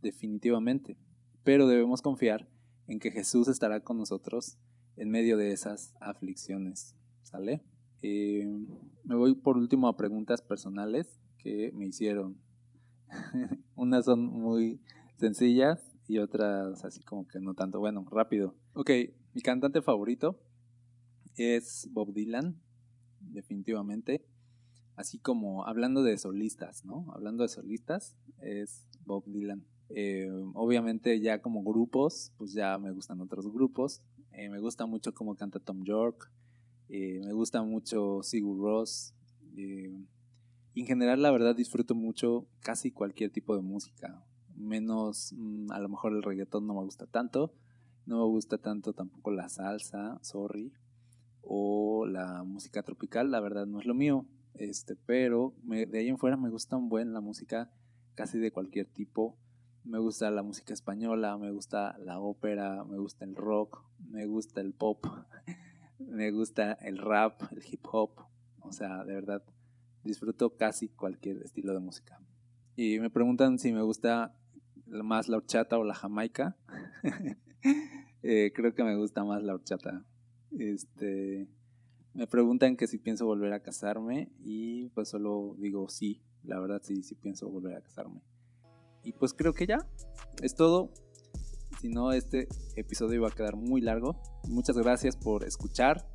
definitivamente, 0.00 0.96
pero 1.44 1.66
debemos 1.66 2.00
confiar 2.00 2.48
en 2.86 2.98
que 2.98 3.10
Jesús 3.10 3.48
estará 3.48 3.80
con 3.80 3.98
nosotros 3.98 4.56
en 4.96 5.10
medio 5.10 5.36
de 5.36 5.52
esas 5.52 5.94
aflicciones. 6.00 6.94
¿Sale? 7.22 7.62
Eh, 8.00 8.46
me 9.04 9.16
voy 9.16 9.34
por 9.34 9.58
último 9.58 9.88
a 9.88 9.96
preguntas 9.96 10.40
personales 10.40 11.20
que 11.36 11.72
me 11.74 11.86
hicieron. 11.86 12.38
Unas 13.74 14.06
son 14.06 14.24
muy 14.24 14.80
sencillas 15.16 15.80
y 16.08 16.18
otras 16.18 16.84
así 16.84 17.02
como 17.02 17.26
que 17.26 17.40
no 17.40 17.54
tanto. 17.54 17.80
Bueno, 17.80 18.06
rápido. 18.10 18.54
Ok, 18.74 18.90
mi 19.34 19.40
cantante 19.40 19.82
favorito 19.82 20.38
es 21.36 21.88
Bob 21.92 22.12
Dylan, 22.12 22.60
definitivamente. 23.20 24.24
Así 24.94 25.18
como 25.18 25.66
hablando 25.66 26.02
de 26.02 26.18
solistas, 26.18 26.84
¿no? 26.84 27.10
Hablando 27.14 27.42
de 27.42 27.48
solistas, 27.48 28.16
es 28.40 28.86
Bob 29.04 29.24
Dylan. 29.26 29.64
Eh, 29.88 30.30
obviamente 30.54 31.20
ya 31.20 31.40
como 31.40 31.62
grupos, 31.62 32.32
pues 32.36 32.52
ya 32.52 32.78
me 32.78 32.90
gustan 32.92 33.20
otros 33.20 33.50
grupos. 33.52 34.02
Eh, 34.32 34.48
me 34.48 34.58
gusta 34.58 34.86
mucho 34.86 35.14
cómo 35.14 35.34
canta 35.34 35.58
Tom 35.60 35.84
York. 35.84 36.30
Eh, 36.88 37.20
me 37.24 37.32
gusta 37.32 37.62
mucho 37.62 38.22
Sigur 38.22 38.58
Ross. 38.58 39.14
En 39.56 40.86
general, 40.86 41.20
la 41.20 41.30
verdad, 41.30 41.54
disfruto 41.54 41.94
mucho 41.94 42.46
casi 42.60 42.90
cualquier 42.90 43.30
tipo 43.30 43.54
de 43.54 43.62
música. 43.62 44.24
Menos, 44.56 45.34
mm, 45.36 45.70
a 45.70 45.78
lo 45.78 45.88
mejor 45.88 46.12
el 46.12 46.22
reggaetón 46.22 46.66
no 46.66 46.74
me 46.74 46.82
gusta 46.82 47.06
tanto. 47.06 47.54
No 48.06 48.18
me 48.18 48.24
gusta 48.24 48.58
tanto 48.58 48.92
tampoco 48.92 49.30
la 49.30 49.48
salsa, 49.48 50.18
sorry. 50.22 50.72
O 51.40 52.06
la 52.06 52.42
música 52.44 52.82
tropical, 52.82 53.30
la 53.30 53.40
verdad 53.40 53.66
no 53.66 53.78
es 53.78 53.86
lo 53.86 53.94
mío. 53.94 54.26
Este, 54.54 54.96
pero 54.96 55.54
de 55.64 55.98
ahí 55.98 56.08
en 56.08 56.18
fuera 56.18 56.36
me 56.36 56.50
gusta 56.50 56.76
un 56.76 56.88
buen 56.88 57.12
la 57.12 57.20
música 57.20 57.70
casi 58.14 58.38
de 58.38 58.52
cualquier 58.52 58.86
tipo. 58.86 59.36
Me 59.84 59.98
gusta 59.98 60.30
la 60.30 60.42
música 60.42 60.72
española, 60.72 61.36
me 61.38 61.50
gusta 61.50 61.96
la 61.98 62.20
ópera, 62.20 62.84
me 62.84 62.98
gusta 62.98 63.24
el 63.24 63.34
rock, 63.34 63.84
me 64.10 64.26
gusta 64.26 64.60
el 64.60 64.74
pop, 64.74 65.06
me 65.98 66.30
gusta 66.30 66.72
el 66.74 66.98
rap, 66.98 67.42
el 67.50 67.62
hip 67.68 67.84
hop. 67.90 68.10
O 68.60 68.72
sea, 68.72 69.04
de 69.04 69.14
verdad, 69.14 69.42
disfruto 70.04 70.56
casi 70.56 70.88
cualquier 70.88 71.42
estilo 71.42 71.72
de 71.72 71.80
música. 71.80 72.20
Y 72.76 73.00
me 73.00 73.10
preguntan 73.10 73.58
si 73.58 73.72
me 73.72 73.82
gusta 73.82 74.34
más 74.86 75.28
la 75.28 75.38
horchata 75.38 75.78
o 75.78 75.84
la 75.84 75.94
jamaica. 75.94 76.56
Eh, 78.24 78.52
creo 78.54 78.72
que 78.72 78.84
me 78.84 78.94
gusta 78.94 79.24
más 79.24 79.42
la 79.42 79.54
horchata. 79.54 80.04
Este, 80.56 81.48
me 82.14 82.28
preguntan 82.28 82.76
que 82.76 82.86
si 82.86 82.98
pienso 82.98 83.26
volver 83.26 83.52
a 83.52 83.64
casarme 83.64 84.30
y 84.38 84.90
pues 84.90 85.08
solo 85.08 85.56
digo 85.58 85.88
sí, 85.88 86.22
la 86.44 86.60
verdad 86.60 86.80
sí, 86.84 87.02
sí 87.02 87.16
pienso 87.16 87.48
volver 87.50 87.74
a 87.74 87.80
casarme. 87.80 88.22
Y 89.02 89.12
pues 89.12 89.34
creo 89.34 89.54
que 89.54 89.66
ya 89.66 89.78
es 90.40 90.54
todo. 90.54 90.92
Si 91.80 91.88
no, 91.88 92.12
este 92.12 92.46
episodio 92.76 93.16
iba 93.16 93.28
a 93.28 93.32
quedar 93.32 93.56
muy 93.56 93.80
largo. 93.80 94.20
Muchas 94.48 94.76
gracias 94.76 95.16
por 95.16 95.44
escuchar. 95.44 96.06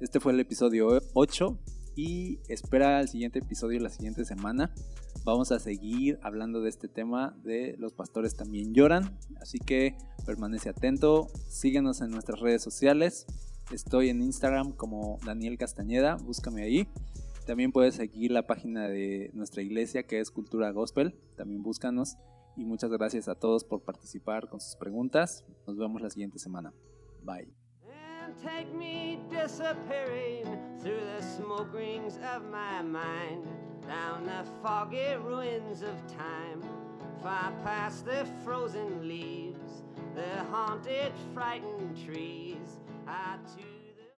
Este 0.00 0.20
fue 0.20 0.32
el 0.32 0.40
episodio 0.40 1.00
8 1.14 1.58
y 1.96 2.38
espera 2.48 3.00
el 3.00 3.08
siguiente 3.08 3.40
episodio 3.40 3.80
la 3.80 3.90
siguiente 3.90 4.24
semana. 4.24 4.72
Vamos 5.28 5.52
a 5.52 5.58
seguir 5.58 6.18
hablando 6.22 6.62
de 6.62 6.70
este 6.70 6.88
tema 6.88 7.36
de 7.44 7.76
los 7.76 7.92
pastores 7.92 8.34
también 8.34 8.72
lloran. 8.72 9.18
Así 9.42 9.58
que 9.58 9.94
permanece 10.24 10.70
atento. 10.70 11.28
Síguenos 11.50 12.00
en 12.00 12.12
nuestras 12.12 12.40
redes 12.40 12.62
sociales. 12.62 13.26
Estoy 13.70 14.08
en 14.08 14.22
Instagram 14.22 14.72
como 14.72 15.18
Daniel 15.26 15.58
Castañeda. 15.58 16.16
Búscame 16.16 16.62
ahí. 16.62 16.88
También 17.46 17.72
puedes 17.72 17.96
seguir 17.96 18.30
la 18.30 18.46
página 18.46 18.88
de 18.88 19.30
nuestra 19.34 19.60
iglesia 19.60 20.04
que 20.04 20.18
es 20.18 20.30
Cultura 20.30 20.70
Gospel. 20.70 21.14
También 21.36 21.62
búscanos. 21.62 22.16
Y 22.56 22.64
muchas 22.64 22.90
gracias 22.90 23.28
a 23.28 23.34
todos 23.34 23.64
por 23.64 23.82
participar 23.82 24.48
con 24.48 24.62
sus 24.62 24.76
preguntas. 24.76 25.44
Nos 25.66 25.76
vemos 25.76 26.00
la 26.00 26.08
siguiente 26.08 26.38
semana. 26.38 26.72
Bye. 27.22 27.52
Down 33.88 34.26
the 34.26 34.44
foggy 34.62 35.16
ruins 35.24 35.80
of 35.80 35.96
time, 36.14 36.62
far 37.22 37.52
past 37.64 38.04
the 38.04 38.26
frozen 38.44 39.08
leaves, 39.08 39.82
the 40.14 40.44
haunted, 40.50 41.12
frightened 41.32 41.96
trees. 42.04 42.76
I 43.06 43.38
too 43.56 43.77